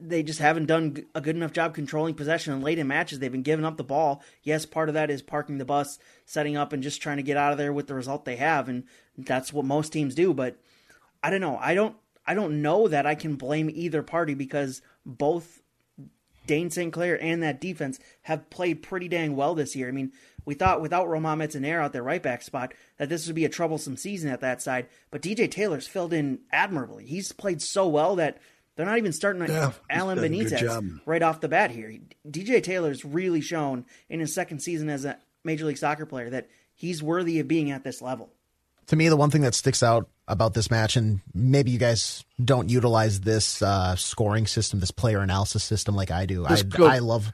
[0.00, 2.52] they just haven't done a good enough job controlling possession.
[2.52, 4.22] And late in matches, they've been giving up the ball.
[4.42, 7.36] Yes, part of that is parking the bus, setting up, and just trying to get
[7.36, 8.84] out of there with the result they have, and
[9.16, 10.34] that's what most teams do.
[10.34, 10.56] But
[11.22, 11.58] I don't know.
[11.60, 11.96] I don't.
[12.26, 15.59] I don't know that I can blame either party because both
[16.46, 16.92] Dayne St.
[16.92, 19.88] Clair and that defense have played pretty dang well this year.
[19.88, 20.12] I mean,
[20.44, 23.50] we thought without Romain Metanire out their right back spot that this would be a
[23.50, 27.04] troublesome season at that side, but DJ Taylor's filled in admirably.
[27.04, 28.38] He's played so well that
[28.76, 31.94] they're not even starting Yeah, Alan Benitez right off the bat here.
[32.26, 36.48] DJ Taylor's really shown in his second season as a Major League Soccer player that
[36.74, 38.32] he's worthy of being at this level.
[38.90, 42.24] To me, the one thing that sticks out about this match, and maybe you guys
[42.44, 46.44] don't utilize this uh, scoring system, this player analysis system like I do.
[46.44, 47.32] I, I love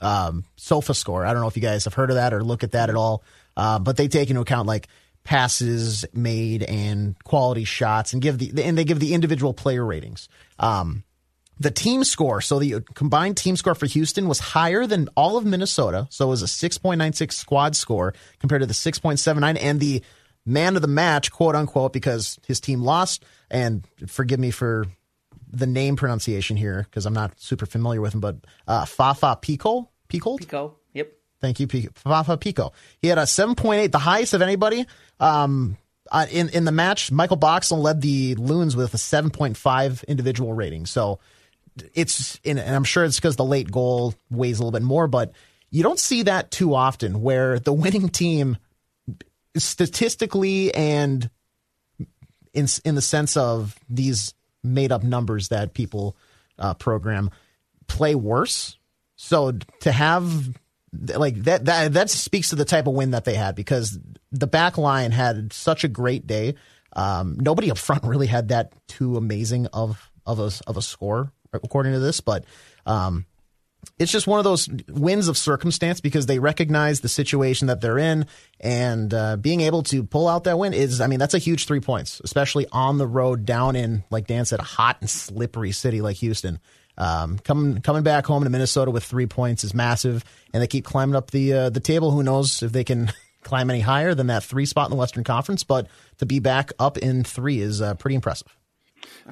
[0.00, 1.26] um, Sofa Score.
[1.26, 2.96] I don't know if you guys have heard of that or look at that at
[2.96, 3.22] all,
[3.58, 4.88] uh, but they take into account like
[5.22, 10.30] passes made and quality shots, and give the and they give the individual player ratings.
[10.58, 11.04] Um,
[11.58, 15.44] the team score, so the combined team score for Houston was higher than all of
[15.44, 16.06] Minnesota.
[16.10, 19.58] So it was a 6.96 squad score compared to the 6.79.
[19.60, 20.02] And the
[20.46, 23.24] man of the match, quote unquote, because his team lost.
[23.50, 24.86] And forgive me for
[25.50, 29.88] the name pronunciation here because I'm not super familiar with him, but uh, Fafa Picault.
[30.08, 30.38] Picault?
[30.38, 31.12] Picault, yep.
[31.40, 31.98] Thank you, Picault.
[31.98, 32.72] Fafa Picault.
[33.00, 34.86] He had a 7.8, the highest of anybody.
[35.20, 35.76] Um,
[36.10, 40.86] uh, in in the match, Michael Boxall led the Loons with a 7.5 individual rating.
[40.86, 41.18] So
[41.94, 45.32] it's and I'm sure it's because the late goal weighs a little bit more, but
[45.70, 48.56] you don't see that too often where the winning team
[49.56, 51.30] statistically and
[52.52, 56.16] in in the sense of these made up numbers that people
[56.58, 57.30] uh, program
[57.86, 58.78] play worse.
[59.16, 60.56] So to have
[60.92, 63.98] like that that that speaks to the type of win that they had because
[64.32, 66.54] the back line had such a great day.
[66.94, 71.32] Um, nobody up front really had that too amazing of of a of a score
[71.52, 72.44] according to this, but
[72.84, 73.26] um,
[73.98, 77.98] it's just one of those wins of circumstance because they recognize the situation that they're
[77.98, 78.26] in
[78.60, 81.66] and uh, being able to pull out that win is i mean that's a huge
[81.66, 85.72] three points especially on the road down in like dan said a hot and slippery
[85.72, 86.58] city like houston.
[86.98, 90.86] Um, coming coming back home to minnesota with three points is massive and they keep
[90.86, 92.10] climbing up the uh, the table.
[92.10, 95.22] Who knows if they can climb any higher than that three spot in the western
[95.22, 98.48] conference but to be back up in three is uh, pretty impressive.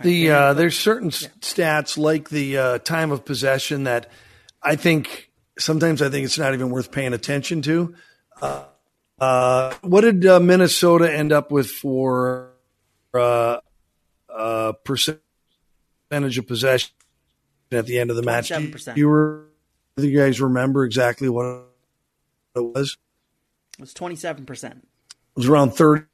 [0.02, 4.10] The uh, there's certain s stats like the uh, time of possession that
[4.64, 7.94] I think sometimes I think it's not even worth paying attention to.
[8.40, 8.64] Uh,
[9.18, 12.52] uh, what did uh, Minnesota end up with for
[13.12, 13.58] uh,
[14.28, 15.20] uh, percentage
[16.38, 16.90] of possession
[17.70, 18.48] at the end of the match?
[18.48, 18.94] Do you- 27%.
[18.94, 19.44] Do you, were,
[19.96, 21.66] do you guys remember exactly what
[22.56, 22.96] it was?
[23.78, 24.64] It was 27%.
[24.64, 24.76] It
[25.36, 26.06] was around thirty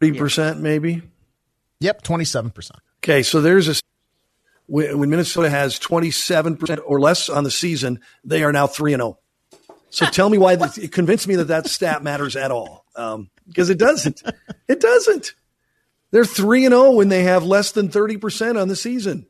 [0.00, 1.02] percent, maybe.
[1.80, 2.70] Yep, 27%.
[3.02, 3.74] Okay, so there's a
[4.68, 9.18] when Minnesota has 27% or less on the season, they are now 3 and 0.
[9.90, 12.84] So tell me why it convinced me that that stat matters at all.
[12.94, 14.22] Um, because it doesn't.
[14.68, 15.32] It doesn't.
[16.10, 19.26] They're 3 and 0 when they have less than 30% on the season.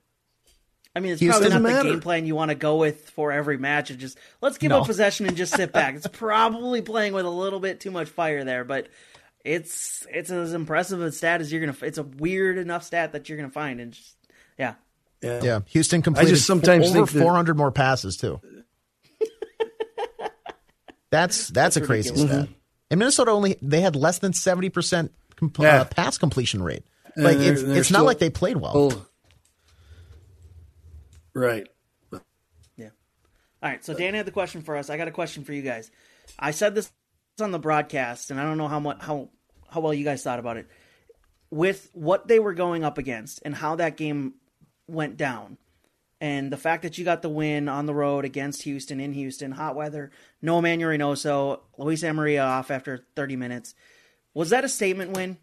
[0.96, 1.88] I mean, it's Houston probably not doesn't the matter.
[1.90, 3.90] game plan you want to go with for every match.
[3.90, 4.80] And just let's give No.
[4.80, 5.94] up possession and just sit back.
[5.94, 8.88] It's probably playing with a little bit too much fire there, but
[9.44, 11.76] it's it's as impressive a stat as you're gonna.
[11.82, 14.16] It's a weird enough stat that you're gonna find, and just
[14.58, 14.74] yeah,
[15.22, 15.42] Yeah.
[15.42, 18.40] Yeah, Houston completed just sometimes over think that- 400 more passes too.
[21.10, 22.46] that's that's, a crazy ridiculous.
[22.46, 22.56] stat.
[22.90, 25.80] And Minnesota only they had less than 70% compl- Yeah.
[25.82, 26.84] uh, pass completion rate.
[27.16, 28.72] Like they're- it's, they're it's not like they played well.
[28.74, 29.06] Oh.
[31.34, 31.66] Right.
[32.76, 32.88] yeah.
[33.62, 34.90] All right, so Dan had the question for us.
[34.90, 35.90] I got a question for you guys.
[36.38, 36.90] I said this
[37.40, 39.28] on the broadcast, and I don't know how much how
[39.70, 40.66] how well you guys thought about it.
[41.50, 44.34] With what they were going up against and how that game
[44.88, 45.58] went down,
[46.20, 49.52] and the fact that you got the win on the road against Houston in Houston,
[49.52, 50.10] hot weather,
[50.42, 53.74] no Emmanuel Reynoso, Luis Amarilla off after 30 minutes,
[54.34, 55.36] was that a statement win?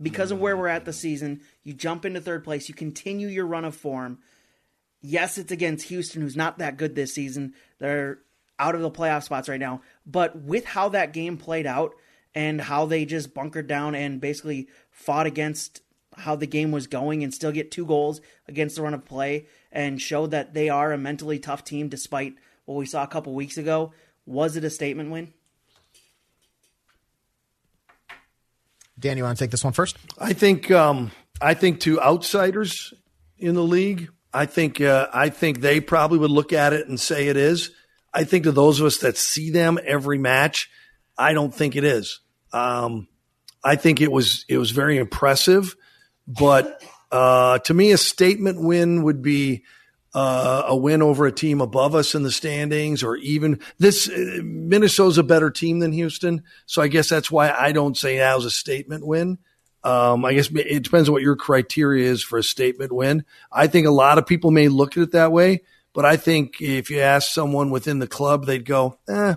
[0.00, 3.46] Because of where we're at the season, you jump into third place, you continue your
[3.46, 4.18] run of form.
[5.00, 7.54] Yes, it's against Houston, who's not that good this season.
[7.78, 8.18] They're
[8.58, 9.82] out of the playoff spots right now.
[10.06, 11.94] But with how that game played out
[12.34, 15.82] and how they just bunkered down and basically fought against
[16.16, 19.46] how the game was going and still get two goals against the run of play
[19.70, 23.34] and showed that they are a mentally tough team despite what we saw a couple
[23.34, 23.92] weeks ago,
[24.26, 25.32] was it a statement win?
[28.98, 29.96] Dan, you want to take this one first?
[30.18, 32.94] I think um, I think to outsiders
[33.36, 37.00] in the league, I think uh, I think they probably would look at it and
[37.00, 37.72] say it is.
[38.14, 40.70] I think to those of us that see them every match,
[41.18, 42.20] I don't think it is.
[42.52, 43.08] Um,
[43.64, 45.74] I think it was it was very impressive,
[46.26, 49.64] but uh, to me, a statement win would be
[50.14, 54.08] uh, a win over a team above us in the standings, or even this.
[54.08, 58.18] Uh, Minnesota's a better team than Houston, so I guess that's why I don't say
[58.18, 59.38] that was a statement win.
[59.84, 63.24] Um, I guess it depends on what your criteria is for a statement win.
[63.50, 66.60] I think a lot of people may look at it that way, but I think
[66.60, 69.34] if you ask someone within the club, they'd go, "Eh,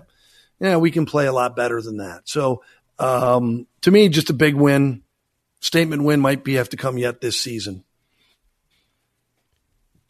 [0.60, 2.62] yeah, we can play a lot better than that." So
[2.98, 5.02] um, to me, just a big win.
[5.66, 7.82] Statement win might be have to come yet this season.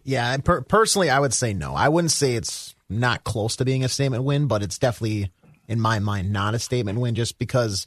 [0.05, 1.75] Yeah, per- personally, I would say no.
[1.75, 5.33] I wouldn't say it's not close to being a statement win, but it's definitely,
[5.67, 7.87] in my mind, not a statement win just because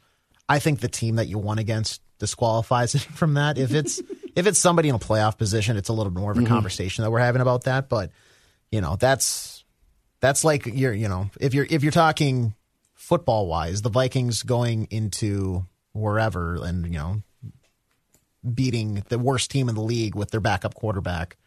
[0.49, 3.59] I think the team that you won against disqualifies it from that.
[3.59, 4.01] If it's
[4.35, 6.51] if it's somebody in a playoff position, it's a little bit more of a mm-hmm.
[6.51, 7.87] conversation that we're having about that.
[7.87, 8.09] But
[8.71, 9.63] you know, that's
[10.21, 12.55] that's like you're you know if you're if you're talking
[12.95, 17.21] football wise, the Vikings going into wherever and you know
[18.53, 21.37] beating the worst team in the league with their backup quarterback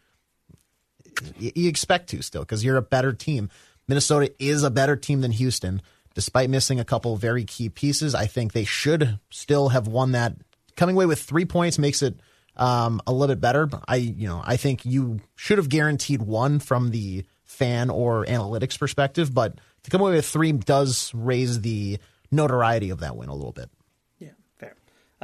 [1.37, 3.49] you, expect to still because you're a better team.
[3.87, 5.81] Minnesota is a better team than Houston,
[6.13, 8.15] despite missing a couple very key pieces.
[8.15, 10.35] I think they should still have won that.
[10.75, 12.15] Coming away with three points makes it
[12.55, 13.69] um, a little bit better.
[13.87, 18.79] I, you know, I think you should have guaranteed one from the fan or analytics
[18.79, 21.99] perspective, but to come away with three does raise the
[22.31, 23.69] notoriety of that win a little bit.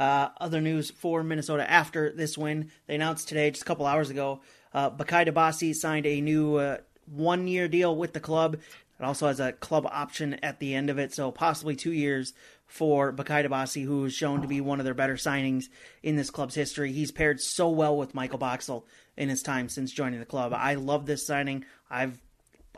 [0.00, 4.08] Uh, other news for Minnesota after this win, they announced today, just a couple hours
[4.08, 4.40] ago,
[4.72, 8.54] uh, Bakaye signed a new uh, one-year deal with the club.
[8.54, 12.32] It also has a club option at the end of it, so possibly two years
[12.66, 15.64] for Bakaye Dibassy, who is shown to be one of their better signings
[16.02, 16.92] in this club's history.
[16.92, 18.86] He's paired so well with Michael Boxall
[19.18, 20.54] in his time since joining the club.
[20.54, 21.66] I love this signing.
[21.90, 22.18] I've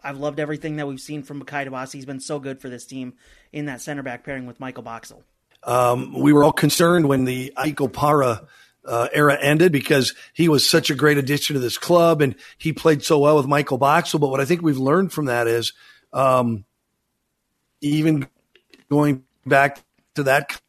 [0.03, 1.93] I've loved everything that we've seen from Bakaye Dibassy.
[1.95, 3.15] He's been so good for this team
[3.53, 5.23] in that center back pairing with Michael Boxall.
[5.65, 8.47] Um, we were all concerned when the Ike Opara
[8.85, 12.73] uh, era ended because he was such a great addition to this club and he
[12.73, 14.19] played so well with Michael Boxall.
[14.19, 15.73] But what I think we've learned from that is
[16.13, 16.65] um,
[17.81, 18.27] even
[18.91, 19.79] going back
[20.17, 20.61] to that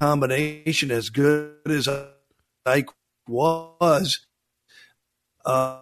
[0.00, 1.88] combination, as good as
[2.64, 2.88] Ike
[3.28, 4.26] was,
[5.44, 5.80] uh,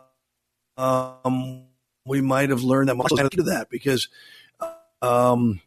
[0.76, 1.64] um,
[2.06, 4.08] we might have learned that much to that because
[5.00, 5.60] um,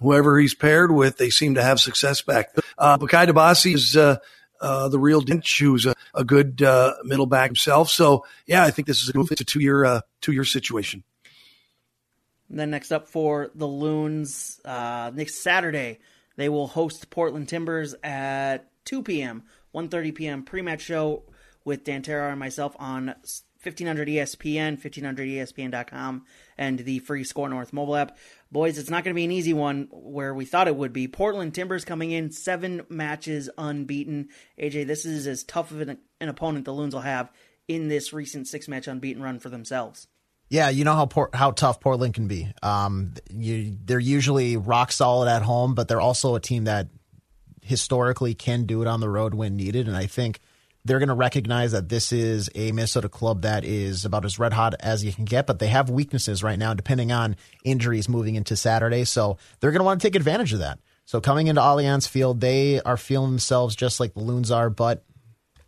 [0.00, 2.54] whoever he's paired with, they seem to have success back.
[2.76, 4.16] Uh, Bakaye Dibassy is uh,
[4.60, 7.90] uh, the real Dinch, who's a, a good uh, middle back himself.
[7.90, 9.20] So yeah, I think this is a.
[9.20, 11.02] It's a two year uh, two year situation.
[12.48, 16.00] And then next up for the Loons, uh, next Saturday
[16.36, 19.44] they will host Portland Timbers at 2 p.m.
[19.74, 20.42] 1:30 p.m.
[20.42, 21.22] pre-match show
[21.64, 23.14] with Dan Terhaar and myself on
[23.62, 26.24] 1500 ESPN, 1500ESPN.com,
[26.56, 28.16] and the free Score North mobile app.
[28.52, 31.06] Boys, it's not going to be an easy one where we thought it would be.
[31.06, 34.28] Portland Timbers coming in seven matches unbeaten.
[34.60, 37.30] AJ, this is as tough of an, an opponent the Loons will have
[37.68, 40.08] in this recent six match unbeaten run for themselves.
[40.48, 42.52] Yeah, you know how how tough Portland can be.
[42.60, 46.88] Um, you, they're usually rock solid at home, but they're also a team that
[47.62, 49.86] historically can do it on the road when needed.
[49.86, 50.40] And I think
[50.84, 54.52] they're going to recognize that this is a Minnesota club that is about as red
[54.52, 58.34] hot as you can get, but they have weaknesses right now, depending on injuries moving
[58.34, 59.04] into Saturday.
[59.04, 60.78] So they're going to want to take advantage of that.
[61.04, 65.04] So coming into Allianz Field, they are feeling themselves just like the Loons are, but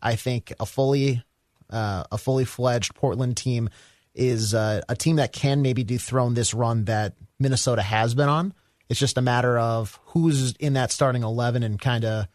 [0.01, 1.23] I think a fully
[1.69, 3.69] uh, a fully fledged Portland team
[4.15, 8.53] is uh, a team that can maybe dethrone this run that Minnesota has been on.
[8.89, 12.29] It's just a matter of who's in that starting eleven and kind of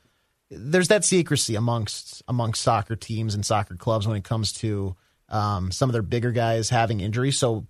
[0.49, 4.95] there's that secrecy amongst amongst soccer teams and soccer clubs when it comes to
[5.29, 7.37] um, some of their bigger guys having injuries.
[7.37, 7.65] So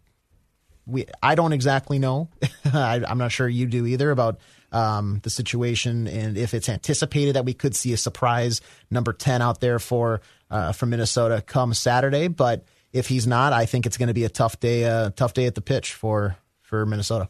[0.86, 2.30] we I don't exactly know.
[2.66, 4.40] I, am not sure you do either about
[4.72, 8.62] um, the situation and if it's anticipated that we could see a surprise
[8.92, 13.66] number ten out there for uh, from Minnesota come Saturday, but if he's not, I
[13.66, 14.86] think it's going to be a tough day.
[14.86, 17.30] Uh, tough day at the pitch for for Minnesota.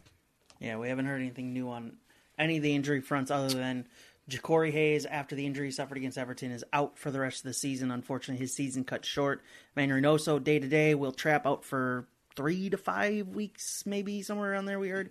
[0.60, 1.96] Yeah, we haven't heard anything new on
[2.38, 3.86] any of the injury fronts other than
[4.28, 7.54] Jacori Hayes, after the injury suffered against Everton, is out for the rest of the
[7.54, 7.90] season.
[7.90, 9.42] Unfortunately, his season cut short.
[9.74, 14.52] Man Reynoso, day to day, Wil Trapp out for three to five weeks, maybe somewhere
[14.52, 14.78] around there.
[14.78, 15.10] We heard.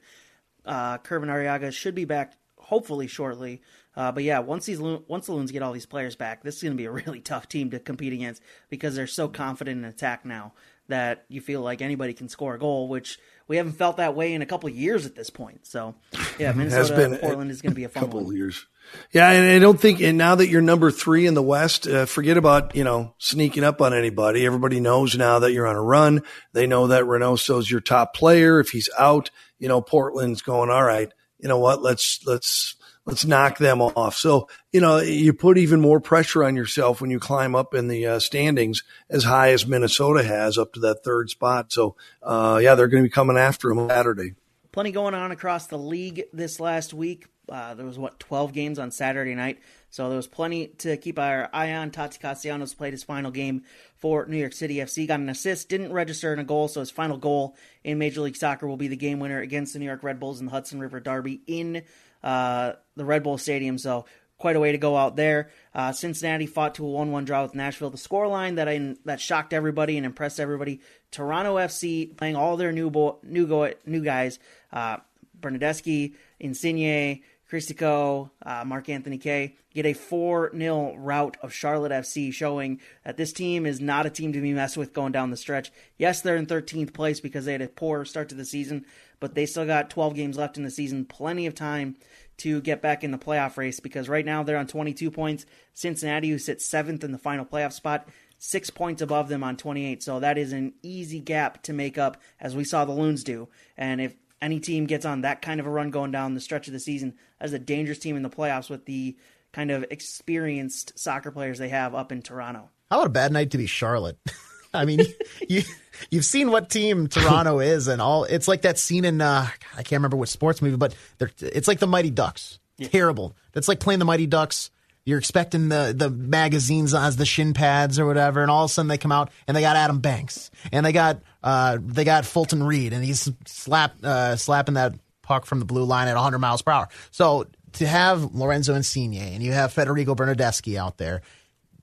[0.66, 3.62] Uh, Kervin Arriaga should be back hopefully shortly.
[3.96, 6.64] Uh, but yeah, once these once the Loons get all these players back, this is
[6.64, 9.86] going to be a really tough team to compete against because they're so confident in
[9.86, 10.54] attack now
[10.88, 14.34] that you feel like anybody can score a goal, which we haven't felt that way
[14.34, 15.66] in a couple of years at this point.
[15.66, 15.96] So
[16.38, 18.36] yeah, Minnesota been, Portland is going to be a fun couple one.
[18.36, 18.66] years.
[19.12, 22.06] Yeah, and I don't think, and now that you're number three in the West, uh,
[22.06, 24.46] forget about, you know, sneaking up on anybody.
[24.46, 26.24] Everybody knows now that you're on a run.
[26.54, 28.60] They know that Reynoso's your top player.
[28.60, 33.26] If he's out, you know, Portland's going, all right, you know what, let's, let's, let's
[33.26, 34.16] knock them off.
[34.18, 37.88] So, you know, you put even more pressure on yourself when you climb up in
[37.88, 41.72] the uh, standings as high as Minnesota has up to that third spot.
[41.72, 44.34] So, uh, yeah, they're going to be coming after them Saturday.
[44.74, 47.28] Plenty going on across the league this last week.
[47.50, 51.18] Uh, there was what 12 games on Saturday night, so there was plenty to keep
[51.18, 51.92] our eye on.
[51.92, 53.64] Tati Castellanos played his final game
[53.96, 56.92] for New York City FC, got an assist, didn't register in a goal, so his
[56.92, 60.04] final goal in Major League Soccer will be the game winner against the New York
[60.04, 61.84] Red Bulls in the Hudson River Derby in
[62.24, 63.78] uh, the Red Bull Stadium.
[63.78, 64.06] So
[64.38, 65.50] quite a way to go out there.
[65.74, 67.90] Uh, Cincinnati fought to a one-one draw with Nashville.
[67.90, 70.82] The scoreline that I that shocked everybody and impressed everybody:
[71.12, 74.40] Toronto FC playing all their new bo- new go- new guys,
[74.72, 74.98] uh,
[75.40, 77.22] Bernardeschi, Insigne.
[77.50, 83.16] Cristico, uh, Mark Anthony Kaye get a 4 0 rout of Charlotte FC, showing that
[83.16, 85.72] this team is not a team to be messed with going down the stretch.
[85.98, 88.86] Yes, they're in 13th place because they had a poor start to the season,
[89.20, 91.96] but they still got 12 games left in the season, plenty of time
[92.38, 95.46] to get back in the playoff race because right now they're on 22 points.
[95.74, 98.08] Cincinnati, who sits seventh in the final playoff spot,
[98.38, 100.04] six points above them on 28.
[100.04, 103.48] So that is an easy gap to make up, as we saw the Loons do.
[103.76, 106.68] And if any team gets on that kind of a run going down the stretch
[106.68, 109.18] of the season as a dangerous team in the playoffs with the
[109.54, 112.70] kind of experienced soccer players they have up in Toronto.
[112.90, 114.18] How about a bad night to be Charlotte?
[114.74, 115.00] I mean,
[115.50, 115.64] you
[116.10, 118.24] you've seen what team Toronto is, and all.
[118.26, 120.96] It's like that scene in uh, I can't remember what sports movie, but
[121.40, 122.60] it's like the Mighty Ducks.
[122.78, 122.90] Yeah.
[122.90, 123.36] Terrible.
[123.54, 124.70] That's like playing the Mighty Ducks.
[125.04, 128.74] You're expecting the the magazines as the shin pads or whatever, and all of a
[128.74, 132.26] sudden they come out and they got Adam Banks and they got uh, they got
[132.26, 136.40] Fulton Reed and he's slap uh, slapping that puck from the blue line at 100
[136.40, 136.90] miles per hour.
[137.12, 141.22] So to have Lorenzo Insigne and you have Federico Bernardeschi out there,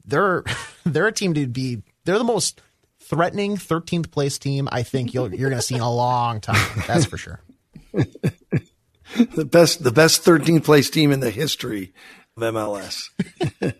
[0.05, 0.45] they're
[0.85, 1.83] they're a team to be.
[2.05, 2.61] They're the most
[3.01, 6.83] threatening 13th place team I think you're going to see in a long time.
[6.87, 7.41] That's for sure.
[7.95, 11.95] the best the best 13th place team in the history
[12.37, 13.11] of MLS.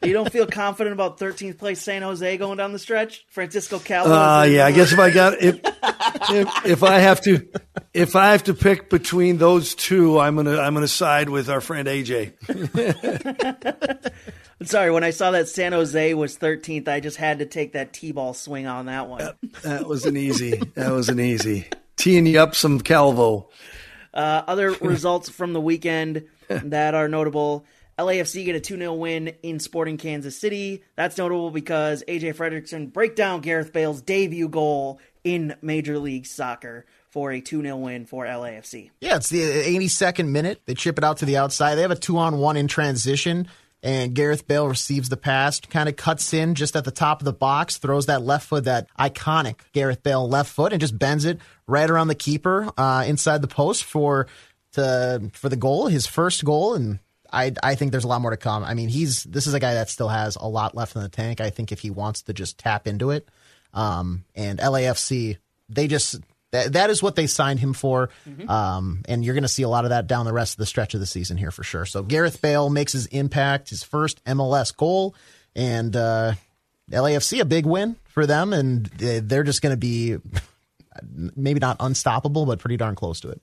[0.05, 3.27] you don't feel confident about 13th place San Jose going down the stretch?
[3.29, 4.15] Francisco Calvo.
[4.15, 5.59] Uh, yeah, I guess if I got if,
[6.31, 7.49] if if I have to
[7.93, 11.61] if I have to pick between those two, I'm gonna I'm gonna side with our
[11.61, 12.35] friend AJ.
[14.63, 17.93] Sorry, when I saw that San Jose was 13th, I just had to take that
[17.93, 19.19] T-ball swing on that one.
[19.19, 20.59] That, that was an easy.
[20.75, 21.67] That was an easy.
[21.97, 23.51] Teeing you up some Calvo.
[24.15, 27.67] Uh, other results from the weekend that are notable.
[27.99, 30.83] LAFC get a 2 0 win in Sporting Kansas City.
[30.97, 36.87] That's notable because AJ Fredrickson break down Gareth Bale's debut goal in Major League Soccer
[37.11, 38.91] for a 2 0 win for LAFC.
[39.01, 40.63] Yeah, it's the 82nd minute.
[40.67, 41.77] They chip it out to the outside.
[41.77, 43.47] They have a two on one in transition.
[43.83, 47.27] and Gareth Bale receives the pass, kind of cuts in just at the top of
[47.27, 51.27] the box, throws that left foot, that iconic Gareth Bale left foot, and just bends
[51.27, 54.27] it right around the keeper uh, inside the post for
[54.73, 56.99] to for the goal, his first goal, and
[57.35, 58.65] I I think there's a lot more to come.
[58.65, 61.09] I mean, he's this is a guy that still has a lot left in the
[61.09, 61.41] tank.
[61.41, 63.29] I think if he wants to just tap into it,
[63.73, 66.17] um, and LAFC they just
[66.55, 68.11] that, that is what they signed him for.
[68.29, 68.49] Mm-hmm.
[68.49, 70.67] Um, and you're going to see a lot of that down the rest of the
[70.67, 71.85] stretch of the season here for sure.
[71.85, 75.17] So Gareth Bale makes his impact, his first MLS goal,
[75.57, 76.35] and uh,
[76.91, 80.17] LAFC a big win for them, and they're just going to be
[81.03, 83.41] maybe not unstoppable, but pretty darn close to it.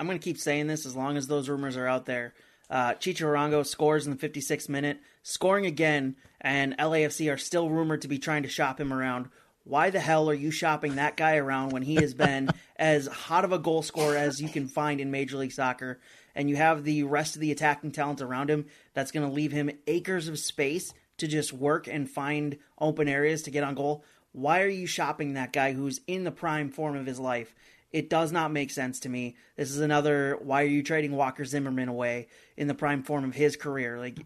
[0.00, 2.34] I'm going to keep saying this as long as those rumors are out there.
[2.70, 8.02] Uh, Chicho Arango scores in the 56th minute, scoring again, and LAFC are still rumored
[8.02, 9.28] to be trying to shop him around
[9.64, 13.44] why the hell are you shopping that guy around when he has been as hot
[13.44, 16.00] of a goal scorer as you can find in Major League Soccer?
[16.34, 19.52] And you have the rest of the attacking talent around him that's going to leave
[19.52, 24.04] him acres of space to just work and find open areas to get on goal.
[24.32, 27.54] Why are you shopping that guy who's in the prime form of his life?
[27.92, 29.36] It does not make sense to me.
[29.56, 33.34] This is another why are you trading Walker Zimmerman away in the prime form of
[33.34, 33.98] his career?
[33.98, 34.18] Like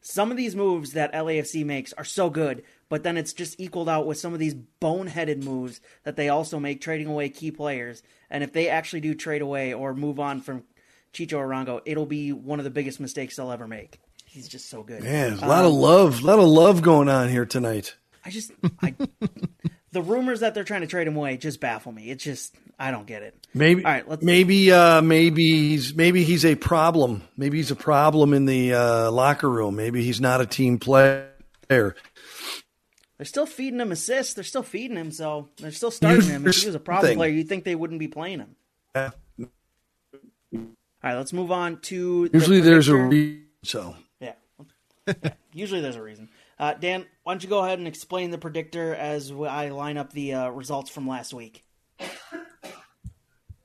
[0.00, 3.88] some of these moves that LAFC makes are so good but then it's just equaled
[3.88, 8.02] out with some of these boneheaded moves that they also make trading away key players.
[8.30, 10.64] And if they actually do trade away or move on from
[11.12, 13.98] Chicho Arango, it'll be one of the biggest mistakes they'll ever make.
[14.24, 15.02] He's just so good.
[15.02, 17.96] Man, a lot um, of love, a lot of love going on here tonight.
[18.24, 18.94] I just, I,
[19.96, 22.10] the rumors that they're trying to trade him away just baffle me.
[22.10, 23.34] It's just, I don't get it.
[23.54, 27.22] Maybe, all right, let's, maybe, uh, maybe he's, maybe he's a problem.
[27.34, 29.74] Maybe he's a problem in the uh, locker room.
[29.74, 31.32] Maybe he's not a team player.
[31.70, 31.94] They're
[33.22, 34.34] still feeding him assists.
[34.34, 36.46] They're still feeding him, so they're still starting him.
[36.46, 37.16] If he was a problem thing.
[37.16, 38.54] player, you'd think they wouldn't be playing him.
[38.94, 39.10] Yeah.
[39.40, 40.60] All
[41.02, 42.28] right, let's move on to.
[42.34, 43.46] Usually, the there's a reason.
[43.64, 43.96] So.
[44.20, 44.34] Yeah.
[45.06, 45.30] yeah.
[45.54, 46.28] Usually, there's a reason.
[46.58, 50.12] Uh, Dan, why don't you go ahead and explain the predictor as I line up
[50.12, 51.64] the uh, results from last week?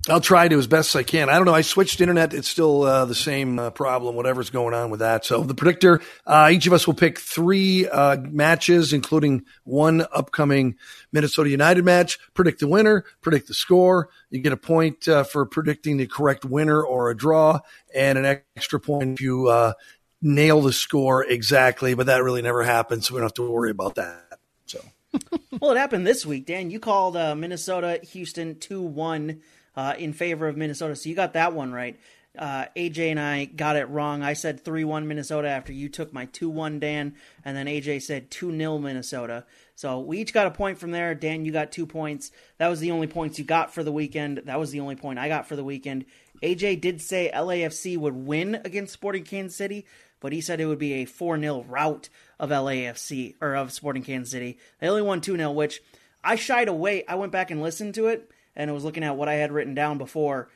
[0.09, 1.29] I'll try to as best I can.
[1.29, 1.53] I don't know.
[1.53, 2.33] I switched internet.
[2.33, 5.25] It's still uh, the same uh, problem, whatever's going on with that.
[5.25, 10.75] So the predictor, uh, each of us will pick three uh, matches, including one upcoming
[11.11, 12.17] Minnesota United match.
[12.33, 14.09] Predict the winner, predict the score.
[14.31, 17.59] You get a point uh, for predicting the correct winner or a draw,
[17.93, 18.25] and an
[18.55, 19.73] extra point if you uh,
[20.21, 21.93] nail the score exactly.
[21.93, 24.39] But that really never happened, so we don't have to worry about that.
[24.65, 24.79] So.
[25.59, 26.71] well, it happened this week, Dan.
[26.71, 29.41] You called Minnesota Houston two one
[29.75, 30.95] uh, in favor of Minnesota.
[30.95, 31.99] So you got that one right.
[32.37, 34.23] Uh, AJ and I got it wrong.
[34.23, 38.03] I said 3 1 Minnesota after you took my 2 1, Dan, and then AJ
[38.03, 39.45] said 2 0 Minnesota.
[39.75, 41.13] So we each got a point from there.
[41.13, 42.31] Dan, you got two points.
[42.57, 44.43] That was the only points you got for the weekend.
[44.45, 46.05] That was the only point I got for the weekend.
[46.41, 49.85] AJ did say LAFC would win against Sporting Kansas City,
[50.21, 52.07] but he said it would be a 4 0 rout
[52.39, 54.57] of LAFC, or of Sporting Kansas City.
[54.79, 55.81] They only won 2 0, which
[56.23, 57.03] I shied away.
[57.05, 59.51] I went back and listened to it and I was looking at what I had
[59.51, 60.49] written down before.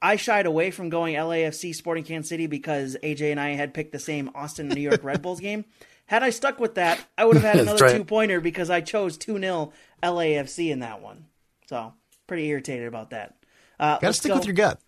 [0.00, 3.92] I shied away from going LAFC Sporting Kansas City because AJ and I had picked
[3.92, 5.64] the same Austin New York Red Bulls game.
[6.06, 7.96] Had I stuck with that, I would have had another right.
[7.96, 11.26] two pointer because I chose 2 0 LAFC in that one.
[11.68, 11.94] So,
[12.26, 13.36] pretty irritated about that.
[13.78, 14.36] Uh, Gotta stick go.
[14.36, 14.80] with your gut.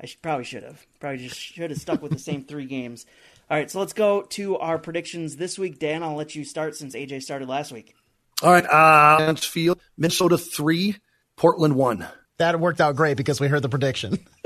[0.00, 0.84] I should, probably should have.
[1.00, 3.06] Probably just should have stuck with the same three games.
[3.52, 5.78] All right, so let's go to our predictions this week.
[5.78, 7.94] Dan, I'll let you start since AJ started last week.
[8.42, 10.96] All right, uh, field Minnesota three,
[11.36, 12.08] Portland won.
[12.38, 14.24] That worked out great because we heard the prediction.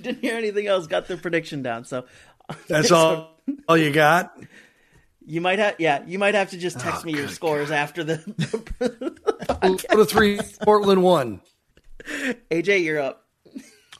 [0.00, 0.88] Didn't hear anything else.
[0.88, 1.84] Got the prediction down.
[1.84, 2.04] So
[2.66, 3.40] that's all.
[3.68, 4.36] all you got.
[5.24, 6.02] You might have, yeah.
[6.04, 7.76] You might have to just text oh, me your scores God.
[7.76, 8.16] after the.
[9.94, 11.42] the three, Portland won.
[12.50, 13.27] AJ, you're up.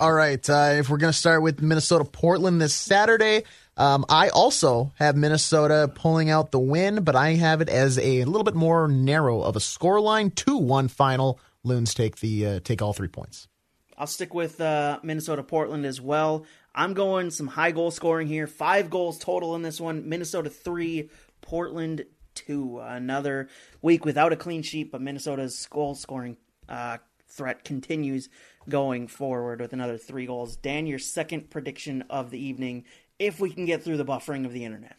[0.00, 0.48] All right.
[0.48, 3.42] Uh, if we're going to start with Minnesota Portland this Saturday,
[3.76, 8.22] um, I also have Minnesota pulling out the win, but I have it as a
[8.24, 10.30] little bit more narrow of a score line.
[10.30, 11.40] Two one final.
[11.64, 13.48] Loons take the uh, take all three points.
[13.96, 16.46] I'll stick with uh, Minnesota Portland as well.
[16.72, 18.46] I'm going some high goal scoring here.
[18.46, 20.08] Five goals total in this one.
[20.08, 22.04] Minnesota three, Portland
[22.36, 22.78] two.
[22.78, 23.48] Another
[23.82, 26.36] week without a clean sheet, but Minnesota's goal scoring
[26.68, 28.28] uh, threat continues
[28.68, 30.56] going forward with another three goals.
[30.56, 32.84] Dan, your second prediction of the evening
[33.18, 34.96] if we can get through the buffering of the internet.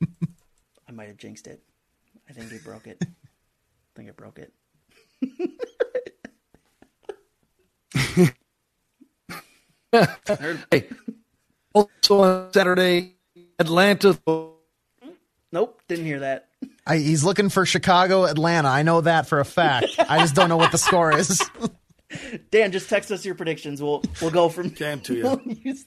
[0.88, 1.62] I might have jinxed it.
[2.28, 2.98] I think it broke it.
[3.02, 3.06] I
[3.94, 4.52] think it broke it.
[10.70, 10.84] hey,
[11.72, 13.14] also on Saturday,
[13.58, 14.18] Atlanta.
[15.52, 16.48] Nope, didn't hear that.
[16.86, 18.68] I, he's looking for Chicago, Atlanta.
[18.68, 19.86] I know that for a fact.
[19.98, 21.40] I just don't know what the score is.
[22.50, 23.82] Dan, just text us your predictions.
[23.82, 24.74] We'll we'll go from.
[24.74, 25.14] Jam to
[25.64, 25.74] you.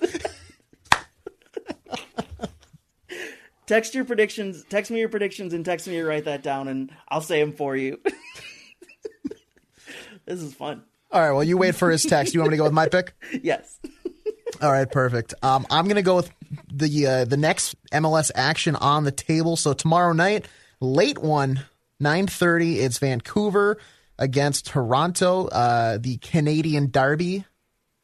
[3.69, 4.65] Text your predictions.
[4.67, 7.53] Text me your predictions and text me to write that down, and I'll say them
[7.53, 7.99] for you.
[10.25, 10.81] this is fun.
[11.11, 11.33] All right.
[11.33, 12.33] Well, you wait for his text.
[12.33, 13.13] You want me to go with my pick?
[13.43, 13.79] Yes.
[14.59, 15.35] All right, perfect.
[15.43, 16.31] Um, I'm going to go with
[16.73, 19.55] the uh, the next MLS action on the table.
[19.55, 20.47] So tomorrow night,
[20.79, 21.59] late one,
[22.01, 22.77] 9:30.
[22.77, 23.77] It's Vancouver
[24.19, 27.45] against Toronto, uh, the Canadian Derby.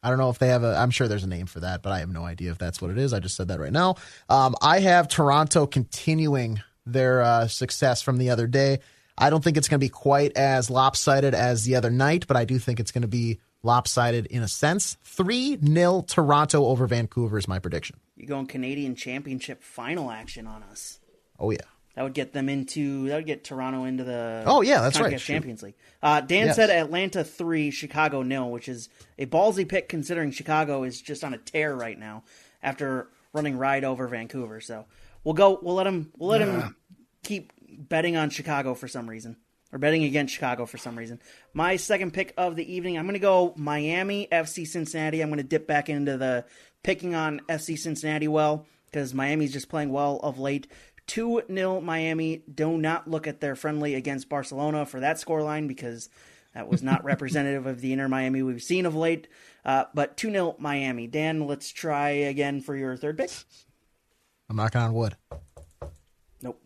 [0.01, 0.75] I don't know if they have a.
[0.75, 2.89] I'm sure there's a name for that, but I have no idea if that's what
[2.91, 3.13] it is.
[3.13, 3.95] I just said that right now.
[4.29, 8.79] Um, I have Toronto continuing their uh, success from the other day.
[9.17, 12.37] I don't think it's going to be quite as lopsided as the other night, but
[12.37, 14.97] I do think it's going to be lopsided in a sense.
[15.03, 17.97] 3 0 Toronto over Vancouver is my prediction.
[18.15, 20.99] You're going Canadian Championship final action on us.
[21.39, 21.57] Oh, yeah.
[21.95, 23.07] That would get them into.
[23.07, 24.43] That would get Toronto into the.
[24.45, 25.19] Oh, yeah, that's CONCACAF right.
[25.19, 25.75] Champions League.
[26.03, 26.55] Uh, Dan Yes.
[26.57, 31.33] said Atlanta three, Chicago nil, which is a ballsy pick considering Chicago is just on
[31.33, 32.23] a tear right now
[32.61, 34.59] after running right over Vancouver.
[34.59, 34.85] So
[35.23, 35.57] we'll go.
[35.61, 36.11] We'll let him.
[36.17, 36.75] We'll let him
[37.23, 39.37] keep betting on Chicago for some reason,
[39.71, 41.21] or betting against Chicago for some reason.
[41.53, 45.21] My second pick of the evening, I'm going to go Miami FC Cincinnati.
[45.21, 46.43] I'm going to dip back into the
[46.83, 50.67] picking on FC Cincinnati well because Miami's just playing well of late.
[51.07, 52.43] 2 0 Miami.
[52.53, 56.09] Do not look at their friendly against Barcelona for that scoreline because
[56.53, 59.27] that was not representative of the Inter Miami we've seen of late.
[59.63, 61.07] Uh, but 2 0 Miami.
[61.07, 63.31] Dan, let's try again for your third pick.
[64.49, 65.15] I'm knocking on wood.
[66.41, 66.61] Nope.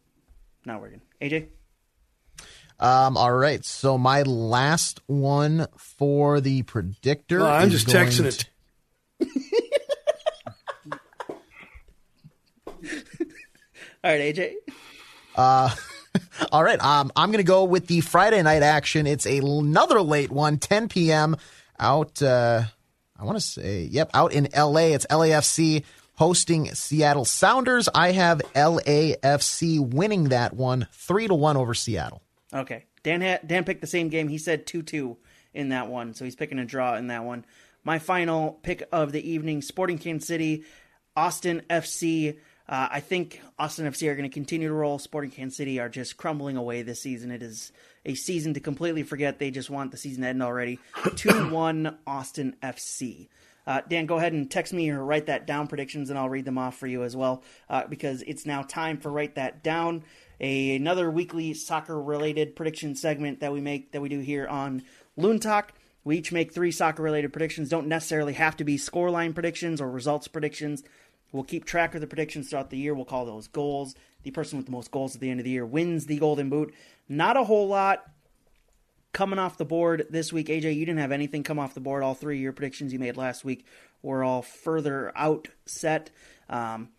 [0.66, 1.02] Not working.
[1.22, 1.48] AJ?
[2.80, 3.64] Um, all right.
[3.66, 7.42] So my last one for the predictor.
[7.42, 8.50] Oh, I'm is just going texting to- it.
[14.10, 14.56] All right, AJ.
[16.52, 16.84] All right.
[16.84, 19.06] Um, I'm going to go with the Friday night action.
[19.06, 21.38] It's a, another late one, 10 p.m.
[21.80, 22.20] out.
[22.20, 22.64] Uh,
[23.20, 24.94] I want to say, yep, out in L.A.
[24.94, 25.84] It's LAFC
[26.16, 27.88] hosting Seattle Sounders.
[27.94, 32.24] I have LAFC winning that one, three to one over Seattle.
[32.52, 32.86] Okay.
[33.04, 34.28] Dan had, Dan picked the same game.
[34.28, 35.18] He said 2 2
[35.54, 37.46] in that one, so he's picking a draw in that one.
[37.84, 40.64] My final pick of the evening Sporting Kansas City,
[41.16, 42.40] Austin FC.
[42.70, 45.00] Uh, I think Austin FC are going to continue to roll.
[45.00, 47.32] Sporting Kansas City are just crumbling away this season.
[47.32, 47.72] It is
[48.06, 49.40] a season to completely forget.
[49.40, 50.78] They just want the season to end already.
[51.16, 53.28] 2 1 Austin FC.
[53.66, 56.46] Uh, Dan, go ahead and text me or write that down predictions, and I'll read
[56.46, 60.04] them off for you as well, uh, because it's now time for write that down.
[60.40, 64.84] A, another weekly soccer related prediction segment that we make that we do here on
[65.18, 65.74] Loon Talk.
[66.04, 67.70] We each make three soccer related predictions.
[67.70, 70.84] Don't necessarily have to be scoreline predictions or results predictions.
[71.32, 72.94] We'll keep track of the predictions throughout the year.
[72.94, 73.96] We'll call those goals.
[74.24, 76.50] The person with the most goals at the end of the year wins the Golden
[76.50, 76.74] Boot.
[77.08, 78.04] Not a whole lot
[79.14, 80.48] coming off the board this week.
[80.48, 82.04] AJ, you didn't have anything come off the board.
[82.04, 83.66] All three of your predictions you made last week
[84.02, 86.10] were all further out set.
[86.50, 86.90] Um,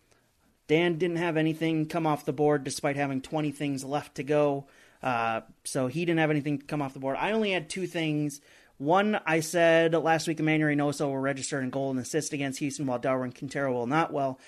[0.67, 4.67] Dan didn't have anything come off the board despite having 20 things left to go.
[5.03, 7.17] Uh, so he didn't have anything come off the board.
[7.19, 8.39] I only had two things.
[8.81, 12.87] One, I said last week Emmanuel Reynoso will register in goal and assist against Houston
[12.87, 14.11] while Darwin Quintero will not.
[14.11, 14.39] Well,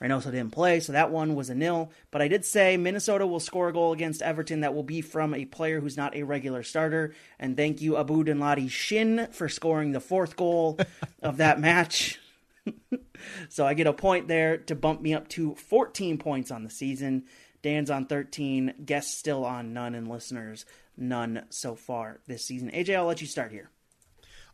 [0.00, 1.90] Reynoso didn't play, so that one was a nil.
[2.12, 5.34] But I did say Minnesota will score a goal against Everton that will be from
[5.34, 7.14] a player who's not a regular starter.
[7.40, 10.78] And thank you, Abu Dinladi Shin, for scoring the fourth goal
[11.20, 12.20] of that match.
[13.48, 16.70] so I get a point there to bump me up to 14 points on the
[16.70, 17.24] season.
[17.60, 20.64] Dan's on 13, guests still on none, and listeners
[20.96, 22.70] none so far this season.
[22.70, 23.70] AJ, I'll let you start here.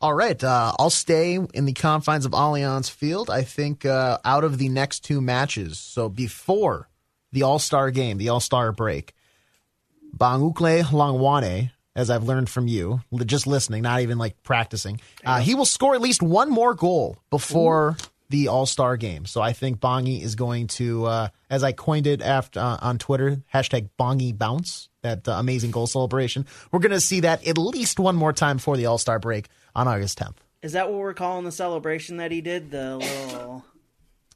[0.03, 3.28] All right, uh, I'll stay in the confines of Allianz Field.
[3.28, 6.88] I think uh, out of the next two matches, so before
[7.32, 9.12] the All Star game, the All Star break,
[10.16, 15.55] Bongokuhle Hlongwane, as I've learned from you, just listening, not even like practicing, uh, he
[15.55, 17.97] will score at least one more goal before
[18.31, 19.26] the All Star game.
[19.26, 22.97] So I think Bongi is going to, uh, as I coined it after uh, on
[22.99, 26.47] Twitter, hashtag Bongi Bounce, that uh, amazing goal celebration.
[26.72, 29.49] We're going to see that at least one more time before the All Star break
[29.74, 30.37] on August 10th.
[30.62, 32.70] Is that what we're calling the celebration that he did?
[32.70, 33.64] The little.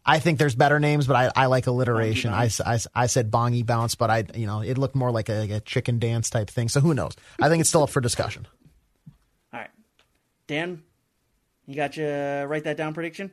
[0.07, 2.31] I think there's better names, but I, I like alliteration.
[2.33, 4.77] I, I, I, s- I s- I said bongy bounce, but I you know it
[4.77, 6.69] looked more like a, like a chicken dance type thing.
[6.69, 7.13] So who knows?
[7.41, 8.47] I think it's still up for discussion.
[9.55, 9.71] All right.
[10.47, 10.83] Dan,
[11.67, 13.31] you got you write that down prediction?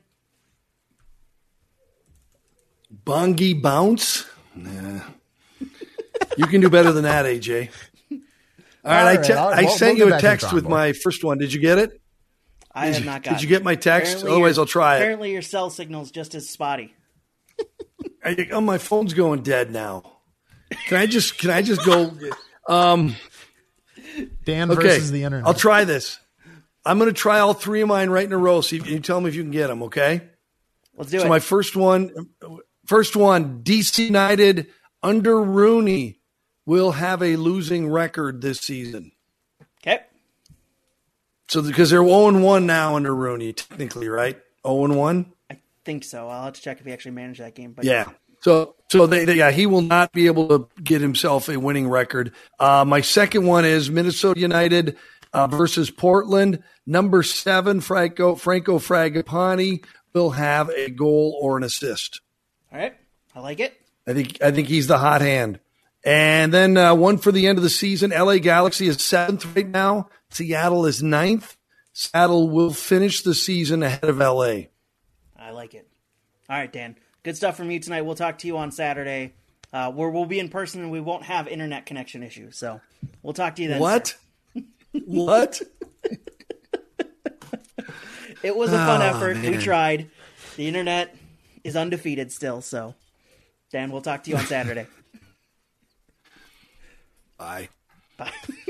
[3.06, 4.26] Bongi bounce?
[4.56, 5.02] Nah.
[6.38, 7.70] you can do better than that, AJ.
[8.12, 8.18] All
[8.92, 10.30] right, All I right, te- I'll- I we'll- sent we'll you a back to the
[10.30, 10.72] text with board.
[10.72, 11.38] my first one.
[11.38, 12.02] Did you get it?
[12.74, 14.14] I Did have you- not did got you get my text?
[14.14, 15.02] Apparently Otherwise, I'll try it.
[15.02, 16.94] Apparently, your cell signal's just as spotty.
[18.24, 20.20] I, oh, my phone's going dead now.
[20.88, 22.12] Can I just can I just go?
[22.68, 23.16] Um,
[24.46, 25.48] Dan Okay, versus the internet.
[25.48, 26.20] I'll try this.
[26.86, 28.62] I'm going to try all three of mine right in a row.
[28.62, 29.84] So you, you tell me if you can get them.
[29.84, 30.22] Okay.
[30.98, 31.30] Let's do So it.
[31.30, 32.12] my first one,
[32.86, 34.68] First one, DC United
[35.04, 36.20] under Rooney
[36.66, 39.12] will have a losing record this season.
[39.82, 40.02] Okay.
[41.48, 44.40] So because they're 0 1 now under Rooney, technically, right?
[44.66, 45.34] 0 1?
[45.50, 46.28] I think so.
[46.28, 47.74] I'll have to check if he actually managed that game.
[47.74, 48.10] But Yeah.
[48.42, 51.88] So, so they, they, yeah, he will not be able to get himself a winning
[51.88, 52.34] record.
[52.60, 54.98] Uh, my second one is Minnesota United
[55.32, 56.64] uh, versus Portland.
[56.86, 62.22] Number seven, Franco Franco Fragapani will have a goal or an assist.
[62.72, 62.96] All right.
[63.36, 63.80] I like it.
[64.08, 65.60] I think I think he's the hot hand.
[66.04, 68.10] And then uh, one for the end of the season.
[68.12, 70.10] LA Galaxy is seventh right now.
[70.32, 71.58] Seattle is ninth.
[71.94, 74.64] Seattle will finish the season ahead of LA.
[75.38, 75.88] I like it.
[76.50, 76.96] All right, Dan.
[77.24, 78.02] Good stuff from you tonight.
[78.02, 79.34] We'll talk to you on Saturday,
[79.74, 82.58] uh, where we'll be in person and we won't have internet connection issues.
[82.58, 82.82] So
[83.22, 83.80] we'll talk to you then.
[83.80, 84.16] What?
[85.06, 85.62] what?
[88.44, 89.38] It was a fun Oh, effort.
[89.38, 90.10] We tried.
[90.58, 91.16] The internet
[91.64, 92.62] is undefeated still.
[92.62, 92.96] So,
[93.72, 94.88] Dan, we'll talk to you on Saturday.
[97.38, 97.70] Bye.
[98.18, 98.32] Bye.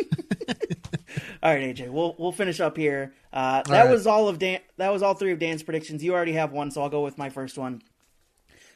[1.44, 1.90] All right, AJ.
[1.90, 3.14] We'll we'll finish up here.
[3.34, 3.92] Uh, that right.
[3.92, 4.60] was all of Dan.
[4.78, 6.04] That was all three of Dan's predictions.
[6.04, 7.82] You already have one, so I'll go with my first one.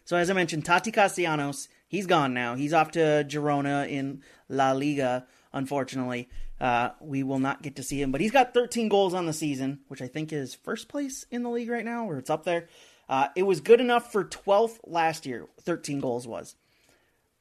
[0.03, 2.55] So as I mentioned, Tati Castellanos, he's gone now.
[2.55, 5.27] He's off to Girona in La Liga.
[5.53, 6.27] Unfortunately,
[6.59, 9.33] uh, we will not get to see him, but he's got 13 goals on the
[9.33, 12.43] season, which I think is first place in the league right now, or it's up
[12.43, 12.67] there.
[13.07, 15.47] Uh, it was good enough for 12th last year.
[15.61, 16.55] 13 goals was.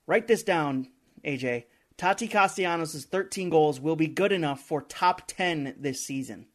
[0.06, 0.88] Write this down,
[1.24, 1.64] AJ.
[1.96, 6.46] Tati Castellanos' 13 goals will be good enough for top 10 this season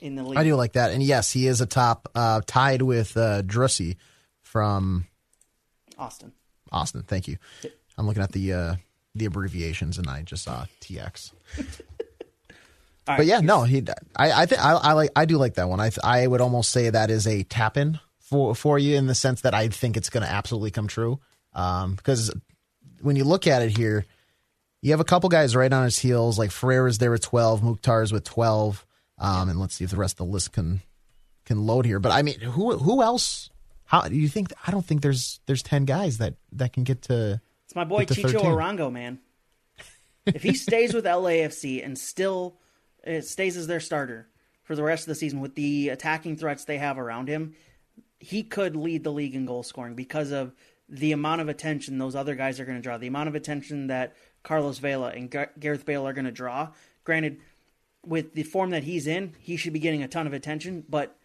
[0.00, 0.38] in the league.
[0.38, 0.92] I do like that.
[0.92, 3.96] And yes, he is a top, uh, tied with uh, Driussi
[4.42, 5.06] from
[5.98, 6.32] Austin.
[6.70, 7.02] Austin.
[7.02, 7.38] Thank you.
[7.96, 8.74] I'm looking at the uh,
[9.14, 11.32] the abbreviations and I just saw TX.
[13.06, 13.84] Right, But yeah, no, he.
[14.16, 15.78] I I think I, I like I do like that one.
[15.78, 19.14] I I would almost say that is a tap in for for you in the
[19.14, 21.20] sense that I think it's going to absolutely come true.
[21.52, 22.34] Um, because
[23.00, 24.06] when you look at it here,
[24.82, 26.38] you have a couple guys right on his heels.
[26.38, 28.84] Like Ferreira's there with twelve, Mukhtar's with twelve.
[29.18, 30.80] Um, and let's see if the rest of the list can
[31.44, 32.00] can load here.
[32.00, 33.50] But I mean, who who else?
[33.84, 34.52] How do you think?
[34.66, 37.40] I don't think there's there's ten guys that that can get to.
[37.66, 38.40] It's my boy Chicho 13.
[38.40, 39.20] Arango, man.
[40.26, 42.56] If he stays with LAFC and still
[43.06, 44.26] uh, stays as their starter
[44.62, 47.54] for the rest of the season with the attacking threats they have around him,
[48.24, 50.54] he could lead the league in goal scoring because of
[50.88, 53.88] the amount of attention those other guys are going to draw, the amount of attention
[53.88, 56.70] that Carlos Vela and Gareth Bale are going to draw.
[57.04, 57.38] Granted,
[58.04, 61.16] with the form that he's in, he should be getting a ton of attention, but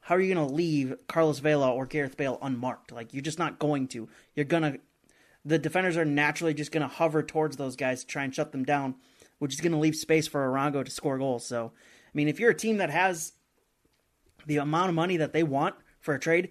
[0.00, 2.90] how are you going to leave Carlos Vela or Gareth Bale unmarked?
[2.90, 4.08] Like, you're just not going to.
[4.34, 4.80] You're going to
[5.44, 8.52] the defenders are naturally just going to hover towards those guys to try and shut
[8.52, 8.94] them down,
[9.38, 11.44] which is going to leave space for Arango to score goals.
[11.44, 13.32] So, I mean, if you're a team that has
[14.46, 16.50] the amount of money that they want for a trade,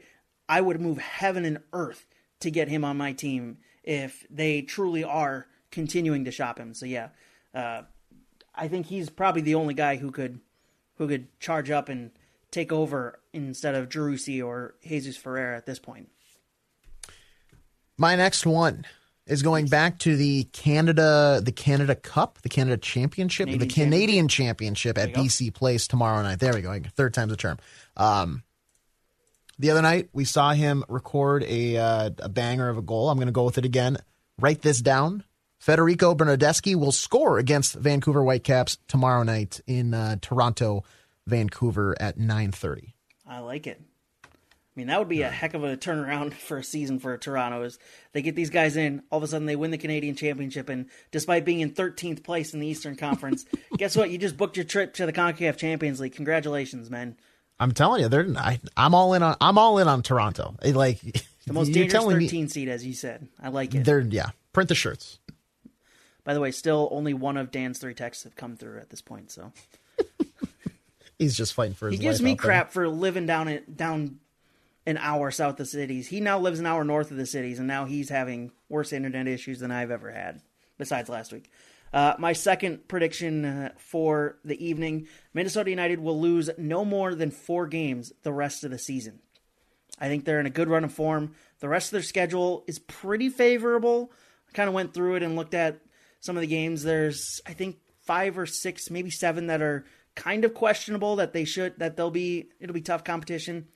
[0.49, 2.07] I would move heaven and earth
[2.39, 6.73] to get him on my team if they truly are continuing to shop him.
[6.73, 7.09] So, yeah,
[7.53, 7.83] uh,
[8.55, 10.39] I think he's probably the only guy who could
[10.95, 12.11] who could charge up and
[12.51, 16.09] take over instead of Driussi or Jesus Ferreira at this point.
[17.97, 18.85] My next one
[19.25, 24.27] is going back to the Canada, the Canada Cup, the Canada Championship, Canadian the Canadian
[24.27, 25.13] Championship at.
[25.13, 26.39] BC Place tomorrow night.
[26.39, 26.77] There we go.
[26.95, 27.57] Third time's a charm.
[27.95, 28.43] Um,
[29.61, 33.09] the other night we saw him record a uh, a banger of a goal.
[33.09, 33.97] I'm going to go with it again.
[34.39, 35.23] Write this down.
[35.59, 40.83] Federico Bernardeschi will score against Vancouver Whitecaps tomorrow night in uh, Toronto,
[41.27, 42.93] Vancouver at 9:30.
[43.27, 43.79] I like it.
[44.23, 44.27] I
[44.75, 47.61] mean, that would be a heck of a turnaround for a season for Toronto.
[47.61, 47.77] Is
[48.13, 50.87] they get these guys in, all of a sudden they win the Canadian Championship, and
[51.11, 53.45] despite being in 13th place in the Eastern Conference,
[53.77, 54.09] guess what?
[54.09, 56.15] You just booked your trip to the Concacaf Champions League.
[56.15, 57.15] Congratulations, man!
[57.61, 60.55] I'm telling you, they're I, I'm all in on I'm all in on Toronto.
[60.63, 60.99] Like
[61.47, 63.27] The most dangerous telling me 13 seed, as you said.
[63.41, 63.83] I like it.
[63.85, 64.29] they're yeah.
[64.53, 65.19] Print the shirts.
[66.23, 69.01] By the way, still only one of Dan's three texts have come through at this
[69.01, 69.31] point.
[69.31, 69.51] So
[71.17, 71.99] He's just fighting for his.
[71.99, 72.45] he gives me out there.
[72.45, 74.19] crap for living down it down
[74.85, 76.07] an hour south of the cities.
[76.07, 79.27] He now lives an hour north of the cities, and now he's having worse internet
[79.27, 80.41] issues than I've ever had,
[80.79, 81.51] besides last week.
[81.93, 87.31] Uh, my second prediction uh, for the evening Minnesota United will lose no more than
[87.31, 89.19] four games the rest of the season.
[89.99, 91.35] I think they're in a good run of form.
[91.59, 94.11] The rest of their schedule is pretty favorable.
[94.49, 95.79] I kind of went through it and looked at
[96.21, 96.83] some of the games.
[96.83, 99.85] There's, I think, five or six, maybe seven that are
[100.15, 103.67] kind of questionable that they should, that they'll be, it'll be tough competition.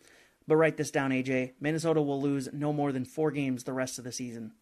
[0.47, 1.53] But write this down, AJ.
[1.59, 4.53] Minnesota will lose no more than four games the rest of the season.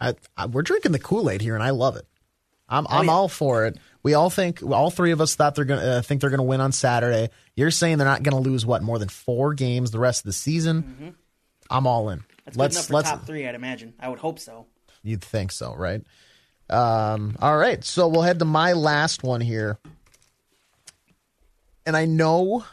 [0.00, 2.06] I, I, we're drinking the Kool Aid here, and I love it.
[2.68, 3.10] I'm I'm Oh, yeah.
[3.10, 3.76] all for it.
[4.02, 6.60] We all think all three of us thought they're gonna uh, think they're gonna win
[6.60, 7.28] on Saturday.
[7.54, 10.32] You're saying they're not gonna lose what more than four games the rest of the
[10.32, 10.82] season.
[10.82, 11.08] Mm-hmm.
[11.70, 12.24] I'm all in.
[12.44, 13.94] That's let's let's top three, I'd imagine.
[14.00, 14.66] I would hope so.
[15.02, 16.02] You'd think so, right?
[16.70, 19.78] Um, all right, so we'll head to my last one here.
[21.84, 22.64] And I know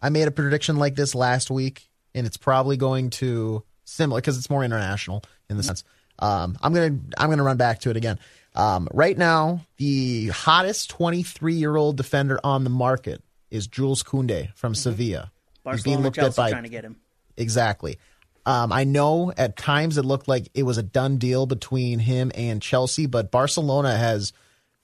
[0.00, 4.36] I made a prediction like this last week, and it's probably going to similar because
[4.38, 5.82] it's more international in the sense.
[6.18, 8.18] Um, I'm gonna I'm gonna run back to it again.
[8.54, 14.54] Um, right now, the hottest 23 year old defender on the market is Jules Koundé
[14.54, 15.30] from Sevilla.
[15.70, 16.96] He's being Barcelona, looked at by trying to get him.
[17.36, 17.98] Exactly.
[18.46, 22.30] Um, I know at times it looked like it was a done deal between him
[22.34, 24.32] and Chelsea, but Barcelona has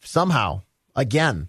[0.00, 0.62] somehow,
[0.96, 1.48] again,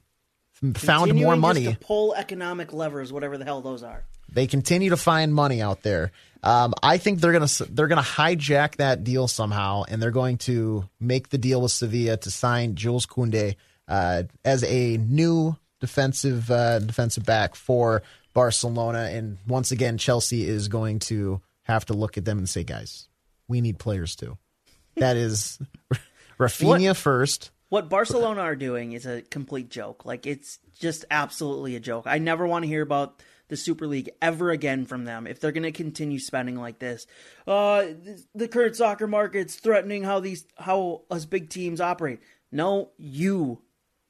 [0.53, 1.65] found more Continuing money.
[1.65, 4.03] to pull economic levers, whatever the hell those are.
[4.33, 6.11] They continue to find money out there.
[6.41, 10.89] Um, I think they're gonna they're gonna hijack that deal somehow, and they're going to
[10.99, 13.55] make the deal with Sevilla to sign Jules Koundé
[13.87, 18.03] uh, as a new defensive uh, defensive back for
[18.33, 19.09] Barcelona.
[19.11, 23.07] And once again, Chelsea is going to have to look at them and say, "Guys,
[23.47, 24.37] we need players too."
[24.97, 25.59] That is
[26.39, 27.51] Rafinha What- first.
[27.69, 30.05] What Barcelona are doing is a complete joke.
[30.05, 32.03] Like it's just absolutely a joke.
[32.05, 35.51] I never want to hear about the Super League ever again from them if they're
[35.51, 37.05] going to continue spending like this.
[37.45, 37.85] Uh,
[38.33, 42.19] the current soccer market's threatening how these how us big teams operate.
[42.51, 43.61] No, you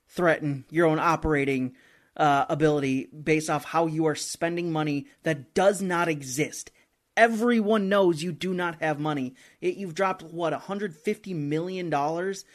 [0.07, 1.75] threaten your own operating
[2.15, 6.71] uh, ability based off how you are spending money that does not exist.
[7.15, 9.35] Everyone knows you do not have money.
[9.61, 12.45] It, you've dropped what 150 million dollars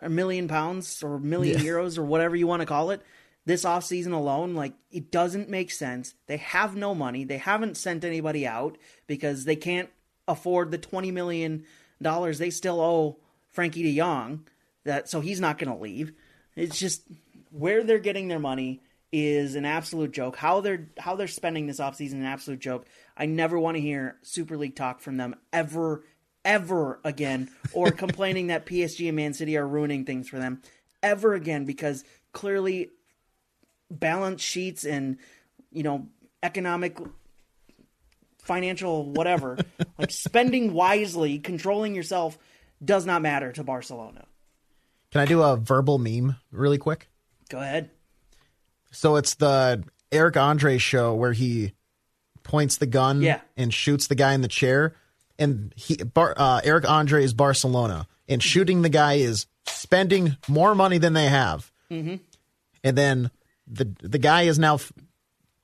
[0.00, 3.02] a million pounds or million euros or whatever you want to call it
[3.44, 6.14] this offseason alone like it doesn't make sense.
[6.26, 7.24] They have no money.
[7.24, 9.90] They haven't sent anybody out because they can't
[10.28, 11.64] afford the 20 million
[12.00, 13.16] dollars they still owe
[13.56, 14.46] Frenkie de Jong
[14.84, 16.12] that so he's not going to leave.
[16.56, 17.02] It's just
[17.50, 18.82] where they're getting their money
[19.12, 20.36] is an absolute joke.
[20.36, 22.86] How they're how they're spending this offseason is an absolute joke.
[23.16, 26.04] I never want to hear super league talk from them ever
[26.44, 30.62] ever again or complaining that PSG and Man City are ruining things for them
[31.02, 32.90] ever again because clearly
[34.00, 35.18] balance sheets and
[35.70, 36.06] you know
[36.42, 36.98] economic
[38.42, 39.58] financial whatever
[39.98, 42.38] like spending wisely controlling yourself
[42.84, 44.24] does not matter to Barcelona.
[45.12, 47.08] Can I do a verbal meme really quick?
[47.48, 47.90] Go ahead.
[48.90, 51.74] So it's the Eric Andre show where he
[52.42, 53.40] points the gun Yeah.
[53.56, 54.96] and shoots the guy in the chair.
[55.38, 60.74] And he, Bar, uh, Eric Andre is Barcelona, and shooting the guy is spending more
[60.74, 61.70] money than they have.
[61.90, 62.16] Mm-hmm.
[62.84, 63.30] And then
[63.72, 64.78] the the guy is now,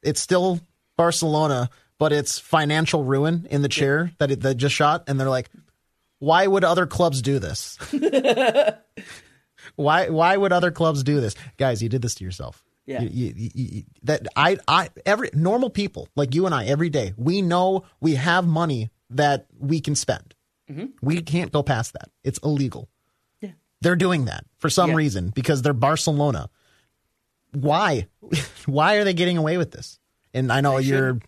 [0.02, 0.60] it's still
[0.96, 5.04] Barcelona, but it's financial ruin in the chair that it, that just shot.
[5.08, 5.50] And they're like,
[6.18, 7.76] why would other clubs do this?
[9.76, 11.82] why why would other clubs do this, guys?
[11.82, 12.62] You did this to yourself.
[12.86, 13.02] Yeah.
[13.02, 17.12] You- you- you- that I I every normal people like you and I every day
[17.16, 20.34] we know we have money that we can spend.
[20.70, 20.86] Mm-hmm.
[21.02, 22.10] We can't go past that.
[22.24, 22.88] It's illegal.
[23.40, 23.50] Yeah.
[23.80, 24.96] They're doing that for some Yeah.
[24.96, 26.48] reason because they're Barcelona.
[27.52, 28.06] Why?
[28.66, 29.98] Why are they getting away with this?
[30.34, 31.18] And I know you're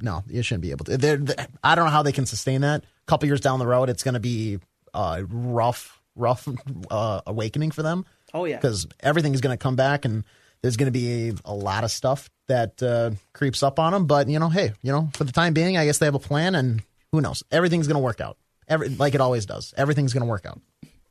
[0.00, 0.96] no, you shouldn't be able to.
[0.96, 2.82] They're, they I don't know how they can sustain that.
[2.82, 4.58] A couple years down the road, it's going to be
[4.94, 6.48] a rough, rough
[6.90, 8.04] uh, awakening for them.
[8.34, 8.56] Oh, yeah.
[8.56, 10.22] because everything is going to come back, and
[10.60, 14.06] there's going to be a, lot of stuff that uh, creeps up on them.
[14.06, 16.20] But you know, hey, you know, for the time being, I guess they have a
[16.20, 17.42] plan, and who knows?
[17.50, 18.36] Everything's going to work out.
[18.68, 19.72] Every like it always does.
[19.76, 20.60] Everything's going to work out.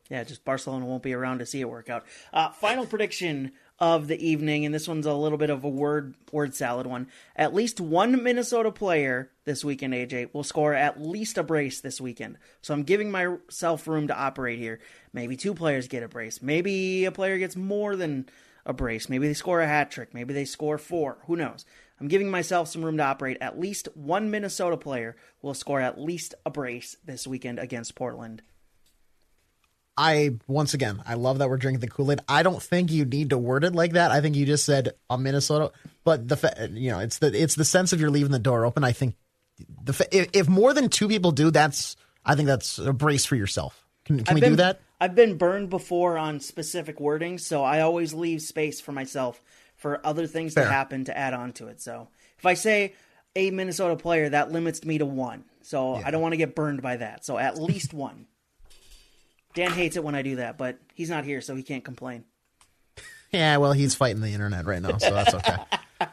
[0.09, 2.05] Yeah, just Barcelona won't be around to see it work out.
[2.31, 6.15] Uh, final prediction of the evening, and this one's a little bit of a word
[6.31, 7.07] word salad one.
[7.35, 12.01] At least one Minnesota player this weekend, AJ, will score at least a brace this
[12.01, 12.37] weekend.
[12.61, 14.79] So I'm giving myself room to operate here.
[15.13, 16.41] Maybe two players get a brace.
[16.41, 18.27] Maybe a player gets more than
[18.65, 19.09] a brace.
[19.09, 20.13] Maybe they score a hat trick.
[20.13, 21.19] Maybe they score four.
[21.27, 21.65] Who knows?
[21.99, 23.37] I'm giving myself some room to operate.
[23.41, 28.41] At least one Minnesota player will score at least a brace this weekend against Portland.
[29.97, 32.19] I once again, I love that we're drinking the Kool Aid.
[32.27, 34.11] I don't think you need to word it like that.
[34.11, 35.71] I think you just said a Minnesota,
[36.03, 38.65] but the fa- you know it's the it's the sense of you're leaving the door
[38.65, 38.83] open.
[38.83, 39.15] I think
[39.83, 43.25] the fa- if, if more than two people do, that's I think that's a brace
[43.25, 43.85] for yourself.
[44.05, 44.81] Can, can we been, do that?
[45.01, 49.41] I've been burned before on specific wording, so I always leave space for myself
[49.75, 50.65] for other things Fair.
[50.65, 51.81] to happen to add on to it.
[51.81, 52.93] So if I say
[53.35, 55.43] a Minnesota player, that limits me to one.
[55.61, 57.25] So I don't want to get burned by that.
[57.25, 58.25] So at least one.
[59.57, 62.25] Dan hates it when I do that, but he's not here, so he can't complain.
[63.31, 65.55] Yeah, well, he's fighting the internet right now, so that's okay.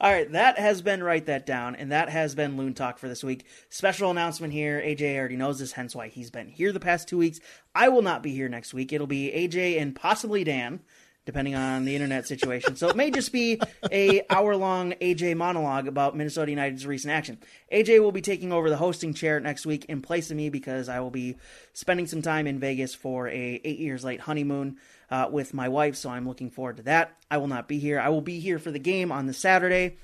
[0.00, 3.06] All right, that has been Write That Down, and that has been Loon Talk for
[3.06, 3.46] this week.
[3.68, 4.82] Special announcement here.
[4.84, 7.38] AJ already knows this, hence why he's been here the past two weeks.
[7.76, 8.92] I will not be here next week.
[8.92, 10.80] It'll be AJ and possibly Dan
[11.26, 12.76] depending on the internet situation.
[12.76, 13.60] So it may just be
[13.90, 17.38] a hour long AJ monologue about Minnesota United's recent action.
[17.72, 20.88] AJ will be taking over the hosting chair next week in place of me because
[20.88, 21.36] I will be
[21.72, 24.78] spending some time in Vegas for a eight years late honeymoon
[25.10, 25.96] uh, with my wife.
[25.96, 27.16] So I'm looking forward to that.
[27.30, 28.00] I will not be here.
[28.00, 29.96] I will be here for the game on the Saturday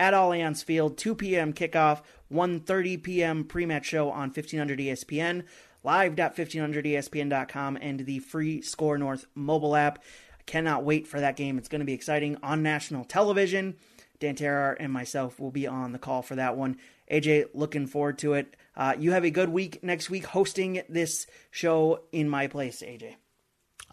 [0.00, 1.52] at Allianz Field, 2 p.m.
[1.52, 2.02] kickoff,
[2.32, 3.44] 1.30 p.m.
[3.44, 5.44] pre-match show on 1500 ESPN,
[5.84, 10.02] live.1500ESPN.com, and the free Score North mobile app.
[10.46, 11.58] Cannot wait for that game.
[11.58, 13.76] It's going to be exciting on national television.
[14.18, 16.76] Dan Terhaar and myself will be on the call for that one.
[17.10, 18.56] AJ, looking forward to it.
[18.76, 23.16] Uh, you have a good week next week hosting this show in my place, AJ.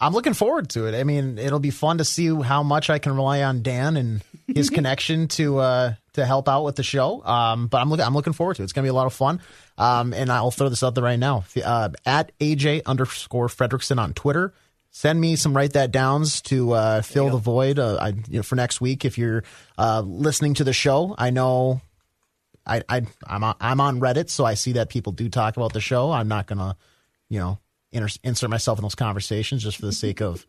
[0.01, 0.97] I'm looking forward to it.
[0.97, 4.21] I mean, it'll be fun to see how much I can rely on Dan and
[4.47, 7.23] his connection to uh, to help out with the show.
[7.25, 8.65] Um, but I'm looking I'm looking forward to it.
[8.65, 9.41] It's gonna be a lot of fun.
[9.77, 14.13] Um, and I'll throw this out there right now uh, at AJ underscore Fredrickson on
[14.13, 14.53] Twitter.
[14.91, 18.43] Send me some write that downs to uh, fill the void uh, I, you know,
[18.43, 19.05] for next week.
[19.05, 19.43] If you're
[19.77, 21.81] uh, listening to the show, I know
[22.65, 25.73] I, I I'm on, I'm on Reddit, so I see that people do talk about
[25.73, 26.11] the show.
[26.11, 26.75] I'm not gonna,
[27.29, 27.59] you know,
[27.91, 30.45] inter- insert myself in those conversations just for the sake of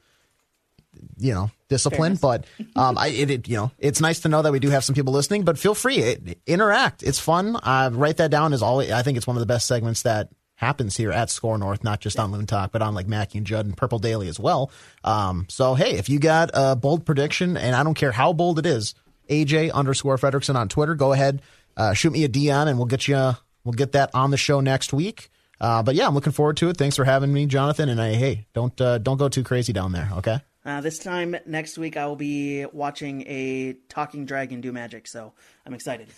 [1.18, 2.16] you know discipline.
[2.16, 4.84] But um i it, it, you know it's nice to know that we do have
[4.84, 7.03] some people listening but feel free it, interact.
[7.03, 7.57] It's fun.
[7.62, 10.30] Uh write that down is always i think it's one of the best segments that
[10.61, 13.46] happens here at score north not just on loon talk but on like mackey and
[13.46, 14.70] judd and purple daily as well
[15.04, 18.58] um so hey if you got a bold prediction and i don't care how bold
[18.58, 18.94] it is
[19.28, 21.40] aj underscore fredrickson on twitter go ahead
[21.76, 23.32] uh shoot me a dm and we'll get you
[23.64, 25.30] we'll get that on the show next week
[25.61, 26.78] uh, but yeah, I'm looking forward to it.
[26.78, 27.88] Thanks for having me, Jonathan.
[27.90, 30.40] And I, hey, don't uh, don't go too crazy down there, okay?
[30.64, 35.32] Uh, this time next week, I will be watching a talking dragon do magic, so
[35.66, 36.08] I'm excited.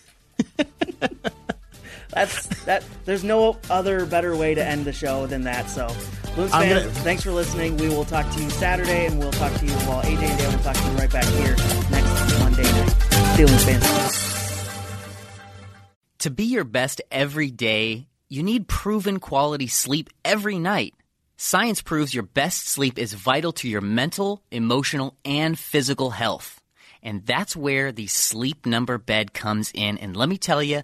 [2.13, 2.83] That's that.
[3.05, 5.69] There's no other better way to end the show than that.
[5.69, 5.87] So,
[6.37, 7.77] Loons fans, gonna- thanks for listening.
[7.77, 9.75] We will talk to you Saturday, and we'll talk to you.
[9.87, 11.55] Well, AJ and Dan will talk to you right back here
[11.91, 12.89] next Monday night.
[13.35, 14.19] Steelers fans.
[16.19, 20.93] To be your best every day, you need proven quality sleep every night.
[21.35, 26.61] Science proves your best sleep is vital to your mental, emotional, and physical health.
[27.01, 29.97] And that's where the sleep number bed comes in.
[29.97, 30.83] And let me tell you,